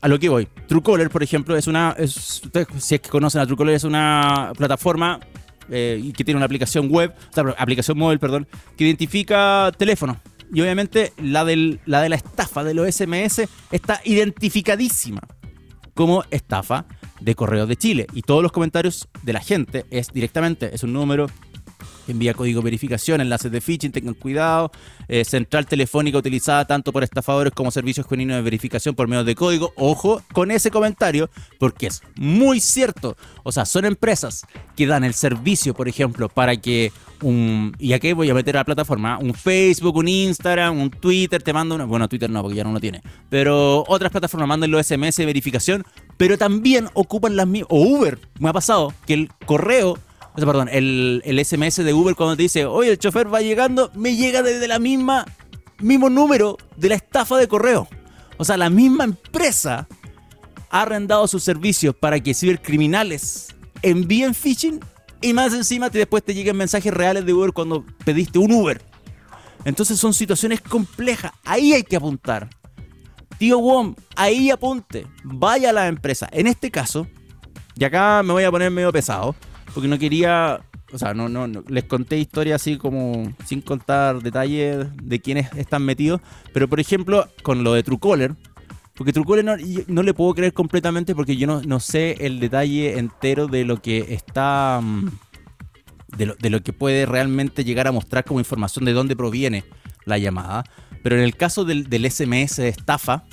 [0.00, 0.48] a lo que voy.
[0.66, 1.96] Truecaller, por ejemplo, es una.
[2.06, 5.20] si es que conocen a Truecaller, es una plataforma
[5.70, 7.14] eh, que tiene una aplicación web,
[7.56, 8.46] aplicación móvil, perdón,
[8.76, 10.20] que identifica teléfono.
[10.52, 15.20] Y obviamente la, del, la de la estafa de los SMS está identificadísima
[15.94, 16.86] como estafa
[17.20, 18.06] de Correos de Chile.
[18.14, 21.28] Y todos los comentarios de la gente es directamente, es un número,
[22.10, 24.70] envía código de verificación, enlaces de phishing, tengan cuidado.
[25.08, 29.34] Eh, central telefónica utilizada tanto por estafadores como servicios genuinos de verificación por medio de
[29.34, 29.72] código.
[29.76, 33.16] Ojo con ese comentario porque es muy cierto.
[33.42, 34.44] O sea, son empresas
[34.76, 36.92] que dan el servicio, por ejemplo, para que
[37.22, 37.74] un...
[37.78, 41.52] Y aquí voy a meter a la plataforma, un Facebook, un Instagram, un Twitter, te
[41.52, 41.84] mando una...
[41.84, 43.02] Bueno, Twitter no, porque ya no lo tiene.
[43.28, 45.84] Pero otras plataformas mandan los SMS de verificación,
[46.20, 47.68] pero también ocupan las mismas...
[47.70, 49.98] O Uber, me ha pasado que el correo
[50.34, 54.42] perdón, el, SMS de Uber cuando te dice, oye, el chofer va llegando, me llega
[54.42, 55.24] desde la misma,
[55.78, 57.88] mismo número de la estafa de correo.
[58.36, 59.88] O sea, la misma empresa
[60.68, 64.78] ha arrendado sus servicios para que cibercriminales envíen phishing
[65.22, 68.82] y más encima te, después te lleguen mensajes reales de Uber cuando pediste un Uber.
[69.64, 71.32] Entonces son situaciones complejas.
[71.46, 72.50] Ahí hay que apuntar.
[73.40, 75.06] Tío Wom, ahí apunte.
[75.24, 76.28] Vaya a la empresa.
[76.30, 77.06] En este caso,
[77.74, 79.34] y acá me voy a poner medio pesado
[79.72, 80.60] porque no quería,
[80.92, 85.86] o sea, no, no, les conté historias así como sin contar detalles de quiénes están
[85.86, 86.20] metidos,
[86.52, 88.34] pero por ejemplo, con lo de Truecaller,
[88.94, 92.98] porque Truecaller no, no le puedo creer completamente porque yo no, no sé el detalle
[92.98, 94.80] entero de lo que está...
[94.82, 95.08] Mm,
[96.14, 99.64] de lo, de lo, que puede realmente llegar a mostrar como información de dónde proviene
[100.04, 100.64] la llamada.
[101.02, 103.24] Pero en el caso del, SMS de estafa,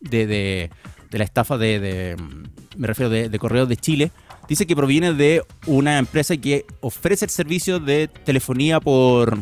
[0.00, 0.70] de, de,
[1.10, 4.10] la estafa de, mm, me refiero de, Correos de Chile,
[4.48, 9.38] dice que proviene de una empresa que ofrece el servicio de telefonía por,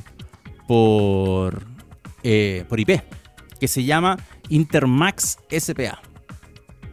[0.67, 1.63] por,
[2.23, 3.01] eh, por IP,
[3.59, 4.19] que se llama
[4.49, 6.01] Intermax SPA.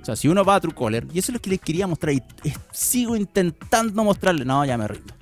[0.01, 2.13] O sea, si uno va a Truecaller, y eso es lo que les quería mostrar,
[2.13, 2.23] y
[2.71, 5.13] sigo intentando mostrarle, no, ya me rindo.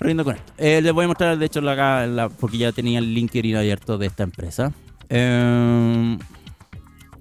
[0.00, 0.52] Me con esto.
[0.58, 4.06] Eh, les voy a mostrar, de hecho, acá, porque ya tenía el LinkedIn abierto de
[4.06, 4.72] esta empresa.
[5.08, 6.18] Em,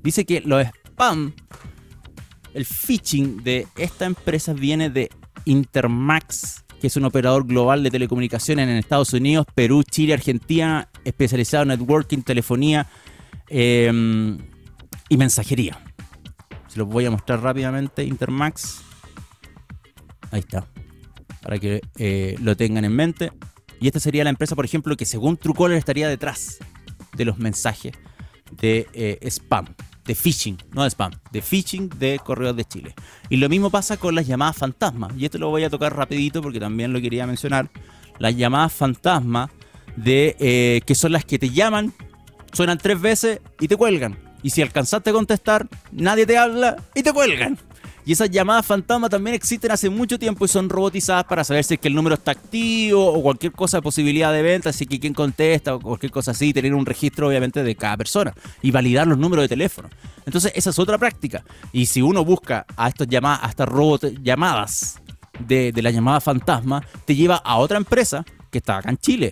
[0.04, 1.34] dice que los spam
[2.56, 5.10] el phishing de esta empresa viene de
[5.44, 11.64] Intermax, que es un operador global de telecomunicaciones en Estados Unidos, Perú, Chile, Argentina especializado
[11.64, 12.88] en networking, telefonía
[13.50, 14.38] em,
[15.10, 15.78] y mensajería.
[16.68, 18.82] Se los voy a mostrar rápidamente, Intermax.
[20.32, 20.66] Ahí está.
[21.46, 23.32] Para que eh, lo tengan en mente.
[23.80, 26.58] Y esta sería la empresa, por ejemplo, que según Truecaller estaría detrás
[27.16, 27.94] de los mensajes
[28.52, 29.68] de eh, spam,
[30.06, 32.96] de phishing, no de spam, de phishing de correos de Chile.
[33.30, 35.10] Y lo mismo pasa con las llamadas fantasma.
[35.18, 37.70] Y esto lo voy a tocar rapidito porque también lo quería mencionar.
[38.18, 39.52] Las llamadas fantasma
[39.96, 41.94] de eh, que son las que te llaman,
[42.54, 44.18] suenan tres veces y te cuelgan.
[44.42, 47.58] Y si alcanzaste a contestar, nadie te habla y te cuelgan.
[48.06, 51.74] Y esas llamadas fantasma también existen hace mucho tiempo y son robotizadas para saber si
[51.74, 55.00] es que el número está activo o cualquier cosa de posibilidad de venta, así que
[55.00, 59.08] quién contesta o cualquier cosa así, tener un registro obviamente de cada persona y validar
[59.08, 59.90] los números de teléfono.
[60.26, 61.44] Entonces esa es otra práctica.
[61.74, 63.70] Y si uno busca a, estas llamadas, a estas
[64.22, 65.02] llamadas
[65.40, 69.32] de, de la llamada fantasma, te lleva a otra empresa que está acá en Chile.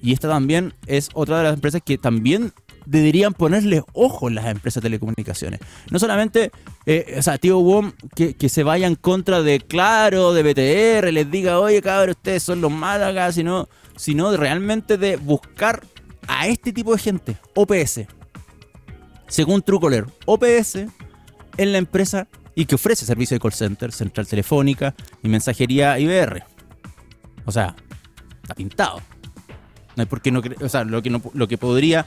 [0.00, 2.52] Y esta también es otra de las empresas que también
[2.86, 5.60] deberían ponerle ojo las empresas de telecomunicaciones.
[5.90, 6.50] No solamente,
[6.86, 11.30] eh, o sea, tío WOM, que, se vaya en contra de Claro, de BTR, les
[11.30, 15.84] diga, oye, cabrón, ustedes son los malos acá, sino, sino realmente de buscar
[16.26, 18.02] a este tipo de gente, OPS.
[19.28, 20.76] Según Truecaller, OPS
[21.56, 26.44] es la empresa y que ofrece servicio de call center, central telefónica y mensajería IBR.
[27.44, 27.74] O sea,
[28.42, 29.00] está pintado.
[29.96, 32.06] No hay por qué no O sea, lo que, no, lo que podría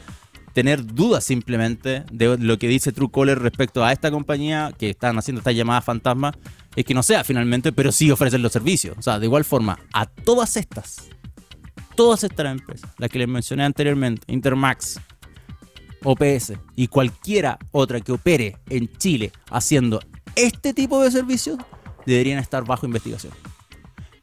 [0.56, 5.41] tener dudas simplemente de lo que dice Truecaller respecto a esta compañía que están haciendo
[5.41, 6.34] esta llamada fantasma
[6.78, 8.97] es que no sea finalmente, pero sí ofrecen los servicios.
[8.97, 11.10] O sea, de igual forma, a todas estas,
[11.95, 15.01] todas estas empresas, las que les mencioné anteriormente, Intermax,
[16.06, 19.99] OPS y cualquiera otra que opere en Chile haciendo
[20.38, 21.60] este tipo de servicios,
[22.06, 23.34] deberían estar bajo investigación.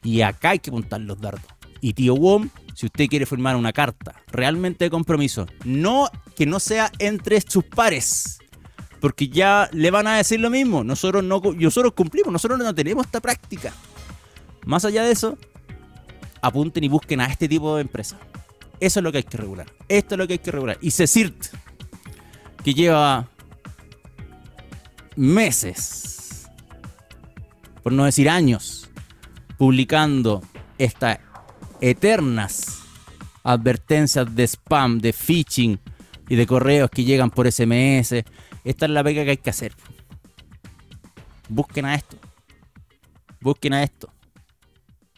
[0.01, 1.45] Y acá hay que apuntar los dardos.
[1.79, 6.59] Y tío WOM si usted quiere firmar una carta realmente de compromiso, no que no
[6.59, 8.39] sea entre sus pares,
[8.99, 10.83] porque ya le van a decir lo mismo.
[10.83, 13.73] Nosotros no, nosotros cumplimos, nosotros no tenemos esta práctica.
[14.65, 15.37] Más allá de eso,
[16.41, 18.19] apunten y busquen a este tipo de empresas.
[18.79, 19.67] Eso es lo que hay que regular.
[19.87, 20.77] Esto es lo que hay que regular.
[20.81, 21.47] Y CECIRT,
[22.63, 23.27] que lleva
[25.15, 26.49] meses,
[27.83, 28.89] por no decir años,
[29.57, 30.41] publicando
[30.77, 31.19] esta
[31.83, 32.81] eternas
[33.43, 35.77] advertencias de spam, de phishing
[36.29, 38.23] y de correos que llegan por SMS.
[38.63, 39.73] Esta es la pega que hay que hacer.
[41.49, 42.17] Busquen a esto.
[43.41, 44.09] Busquen a esto.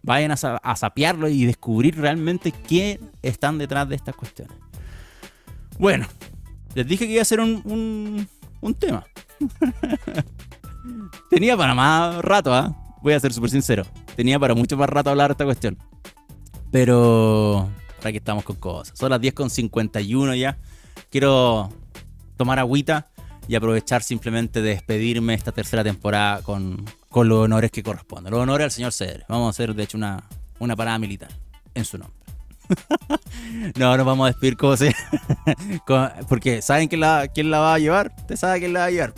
[0.02, 4.58] Vayan a, sapearlo y descubrir realmente quién están detrás de estas cuestiones.
[5.78, 6.08] Bueno,
[6.74, 8.28] les dije que iba a un,
[8.62, 9.06] un, tema.
[11.30, 12.76] Tenía para más rato, ¿ah?
[13.02, 13.84] Voy a ser súper sincero.
[14.16, 15.78] Tenía para mucho más rato hablar de esta cuestión.
[16.72, 18.98] Pero para que estamos con cosas.
[18.98, 20.58] Son las 10.51 ya.
[21.10, 21.72] Quiero
[22.38, 23.08] tomar agüita
[23.48, 28.32] y aprovechar simplemente de despedirme esta tercera temporada con, con los honores que corresponden.
[28.32, 29.26] Los honores al señor Cedre.
[29.28, 30.24] Vamos a hacer, de hecho, una,
[30.60, 31.30] una parada militar
[31.74, 32.20] en su nombre.
[33.76, 34.94] no, nos vamos a despedir como se...
[36.30, 38.14] Porque ¿saben quién la, quién la va a llevar?
[38.18, 39.14] Usted sabe quién la va a llevar.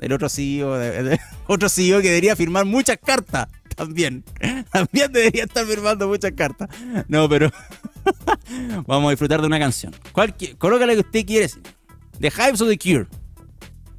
[0.00, 0.78] El otro CEO,
[1.46, 4.24] otro CEO que debería firmar muchas cartas también.
[4.72, 6.68] También debería estar firmando muchas cartas.
[7.08, 7.50] No, pero
[8.86, 9.94] vamos a disfrutar de una canción.
[10.12, 11.50] ¿Cuál, coloca la que usted quiere.
[12.18, 13.06] ¿The Hypes o The Cure?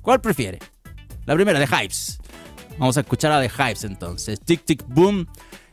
[0.02, 0.60] ¿Cuál prefiere?
[1.26, 2.20] La primera, The Hypes.
[2.78, 4.40] Vamos a escuchar a The Hypes entonces.
[4.40, 5.28] Tic Tic Boom.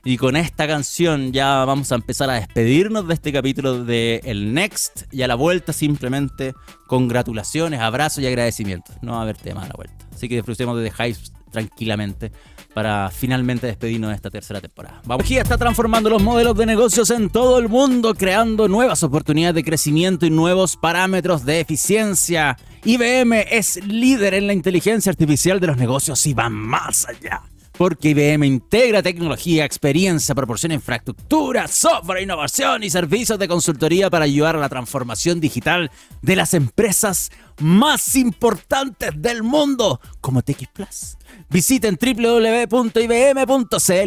[0.05, 4.53] Y con esta canción ya vamos a empezar a despedirnos de este capítulo de El
[4.53, 5.05] Next.
[5.13, 6.55] Y a la vuelta simplemente
[6.87, 8.97] congratulaciones, abrazos y agradecimientos.
[9.03, 10.07] No va a haber tema a la vuelta.
[10.13, 12.33] Así que disfrutemos de The Hypes tranquilamente
[12.75, 15.01] para finalmente despedirnos de esta tercera temporada.
[15.01, 19.65] Tecnología está transformando los modelos de negocios en todo el mundo, creando nuevas oportunidades de
[19.65, 22.57] crecimiento y nuevos parámetros de eficiencia.
[22.85, 27.43] IBM es líder en la inteligencia artificial de los negocios y va más allá
[27.83, 34.57] porque IBM integra tecnología, experiencia, proporciona infraestructura, software, innovación y servicios de consultoría para ayudar
[34.57, 41.17] a la transformación digital de las empresas más importantes del mundo, como TX Plus.
[41.53, 43.01] Visiten www.ibm.cl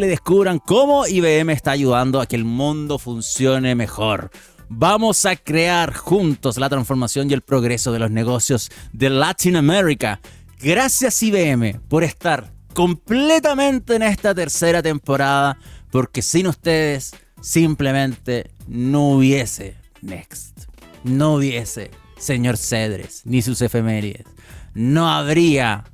[0.04, 4.32] y descubran cómo IBM está ayudando a que el mundo funcione mejor.
[4.68, 10.18] Vamos a crear juntos la transformación y el progreso de los negocios de Latinoamérica.
[10.60, 15.56] Gracias IBM por estar completamente en esta tercera temporada,
[15.92, 20.62] porque sin ustedes simplemente no hubiese Next.
[21.04, 24.26] No hubiese señor Cedres, ni sus efemérides.
[24.74, 25.84] No habría...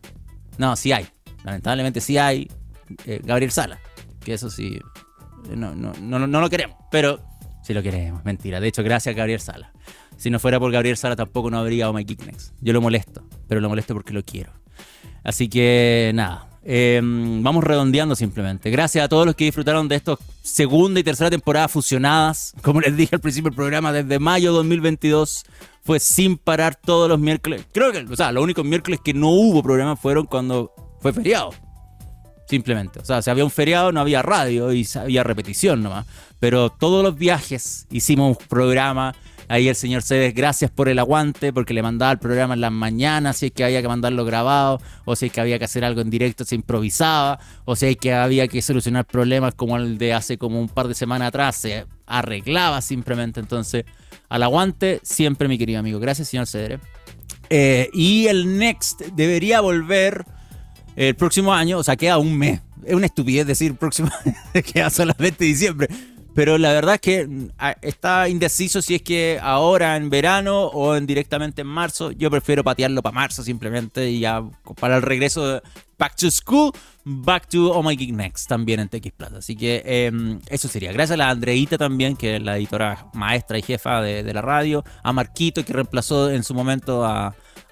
[0.56, 1.08] No, sí hay.
[1.44, 2.50] Lamentablemente sí hay
[3.06, 3.78] eh, Gabriel Sala.
[4.24, 4.78] Que eso sí...
[5.50, 6.76] Eh, no, no, no, no lo queremos.
[6.90, 7.20] Pero
[7.62, 8.60] Si lo queremos, mentira.
[8.60, 9.72] De hecho, gracias a Gabriel Sala.
[10.16, 12.54] Si no fuera por Gabriel Sala, tampoco no habría Oh My Geek Next.
[12.60, 14.52] Yo lo molesto, pero lo molesto porque lo quiero.
[15.24, 18.70] Así que nada, em, vamos redondeando simplemente.
[18.70, 22.52] Gracias a todos los que disfrutaron de estos segunda y tercera temporada fusionadas.
[22.62, 25.44] Como les dije al principio del programa, desde mayo 2022
[25.84, 27.64] fue sin parar todos los miércoles.
[27.72, 30.72] Creo que, o sea, los únicos miércoles que no hubo programa fueron cuando
[31.02, 31.50] fue feriado.
[32.48, 33.00] Simplemente.
[33.00, 36.06] O sea, si había un feriado no había radio y había repetición nomás.
[36.38, 39.14] Pero todos los viajes hicimos un programa
[39.52, 42.72] Ahí el señor Cedes, gracias por el aguante, porque le mandaba el programa en las
[42.72, 45.84] mañanas, si es que había que mandarlo grabado, o si es que había que hacer
[45.84, 49.98] algo en directo, se improvisaba, o si es que había que solucionar problemas como el
[49.98, 53.40] de hace como un par de semanas atrás, se arreglaba simplemente.
[53.40, 53.84] Entonces,
[54.30, 56.00] al aguante, siempre mi querido amigo.
[56.00, 56.78] Gracias, señor Cedre.
[57.50, 60.24] Eh, y el Next debería volver
[60.96, 62.60] el próximo año, o sea, queda un mes.
[62.84, 64.10] Es una estupidez decir próximo,
[64.72, 65.88] queda solamente diciembre.
[66.34, 67.48] Pero la verdad es que mm,
[67.82, 72.10] está indeciso si es que ahora en verano o en directamente en marzo.
[72.12, 74.42] Yo prefiero patearlo para marzo simplemente y ya
[74.80, 75.62] para el regreso de
[75.98, 76.72] Back to School,
[77.04, 79.32] Back to Oh My Geek Next también en TX Plus.
[79.34, 80.92] Así que em, eso sería.
[80.92, 84.84] Gracias a la Andreita también, que es la editora maestra y jefa de, la radio.
[85.02, 87.04] A Marquito, que reemplazó en su momento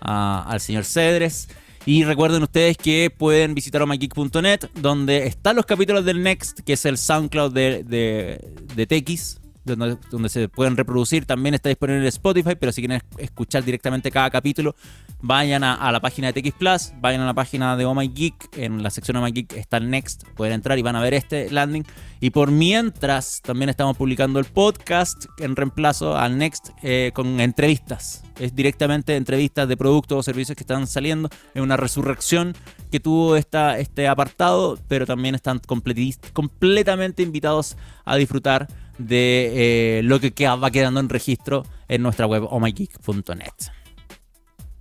[0.00, 1.48] al señor Cedres.
[1.86, 6.84] Y recuerden ustedes que pueden visitar omageek.net, donde están los capítulos del Next, que es
[6.84, 9.39] el SoundCloud de, de, de TX,
[9.76, 11.24] donde, se pueden reproducir.
[11.24, 14.74] También está disponible en Spotify, pero si quieren escuchar directamente cada capítulo,
[15.20, 18.56] vayan a, la página de TX Plus, vayan a la página de Oh My Geek.
[18.56, 21.14] En la sección Oh My Geek está el Next, pueden entrar y van a ver
[21.14, 21.84] este landing.
[22.20, 28.22] Y por mientras, también estamos publicando el podcast en reemplazo al Next eh, con entrevistas.
[28.38, 31.28] Es directamente entrevistas de productos o servicios que están saliendo.
[31.54, 32.54] Es una resurrección
[32.90, 38.68] que tuvo esta, este apartado, pero también están completamente invitados a disfrutar
[39.00, 43.72] de eh, lo que va quedando en registro en nuestra web omygeek.net.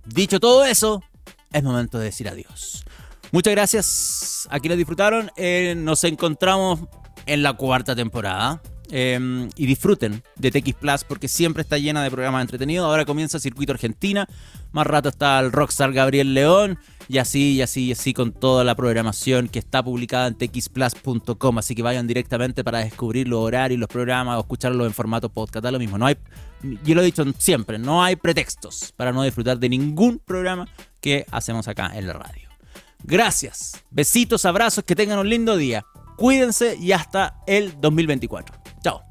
[0.06, 1.02] Dicho todo eso,
[1.52, 2.84] es momento de decir adiós.
[3.32, 5.30] Muchas gracias a quienes disfrutaron.
[5.36, 6.80] Eh, nos encontramos
[7.26, 8.60] en la cuarta temporada.
[8.92, 12.86] Em, y disfruten de TX Plus porque siempre está llena de programas entretenidos.
[12.86, 14.26] Ahora comienza Circuito Argentina.
[14.72, 16.78] Más rato está el Rockstar Gabriel León.
[17.08, 21.58] Y así, y así, y así con toda la programación que está publicada en txplus.com.
[21.58, 25.64] Así que vayan directamente para descubrir los horarios, los programas o escucharlos en formato podcast.
[25.64, 25.98] Da lo mismo.
[25.98, 26.16] No hay,
[26.84, 30.68] yo lo he dicho siempre, no hay pretextos para no disfrutar de ningún programa
[31.00, 32.48] que hacemos acá en la radio.
[33.02, 33.82] Gracias.
[33.90, 35.84] Besitos, abrazos, que tengan un lindo día.
[36.16, 38.54] Cuídense y hasta el 2024.
[38.84, 39.09] Chao.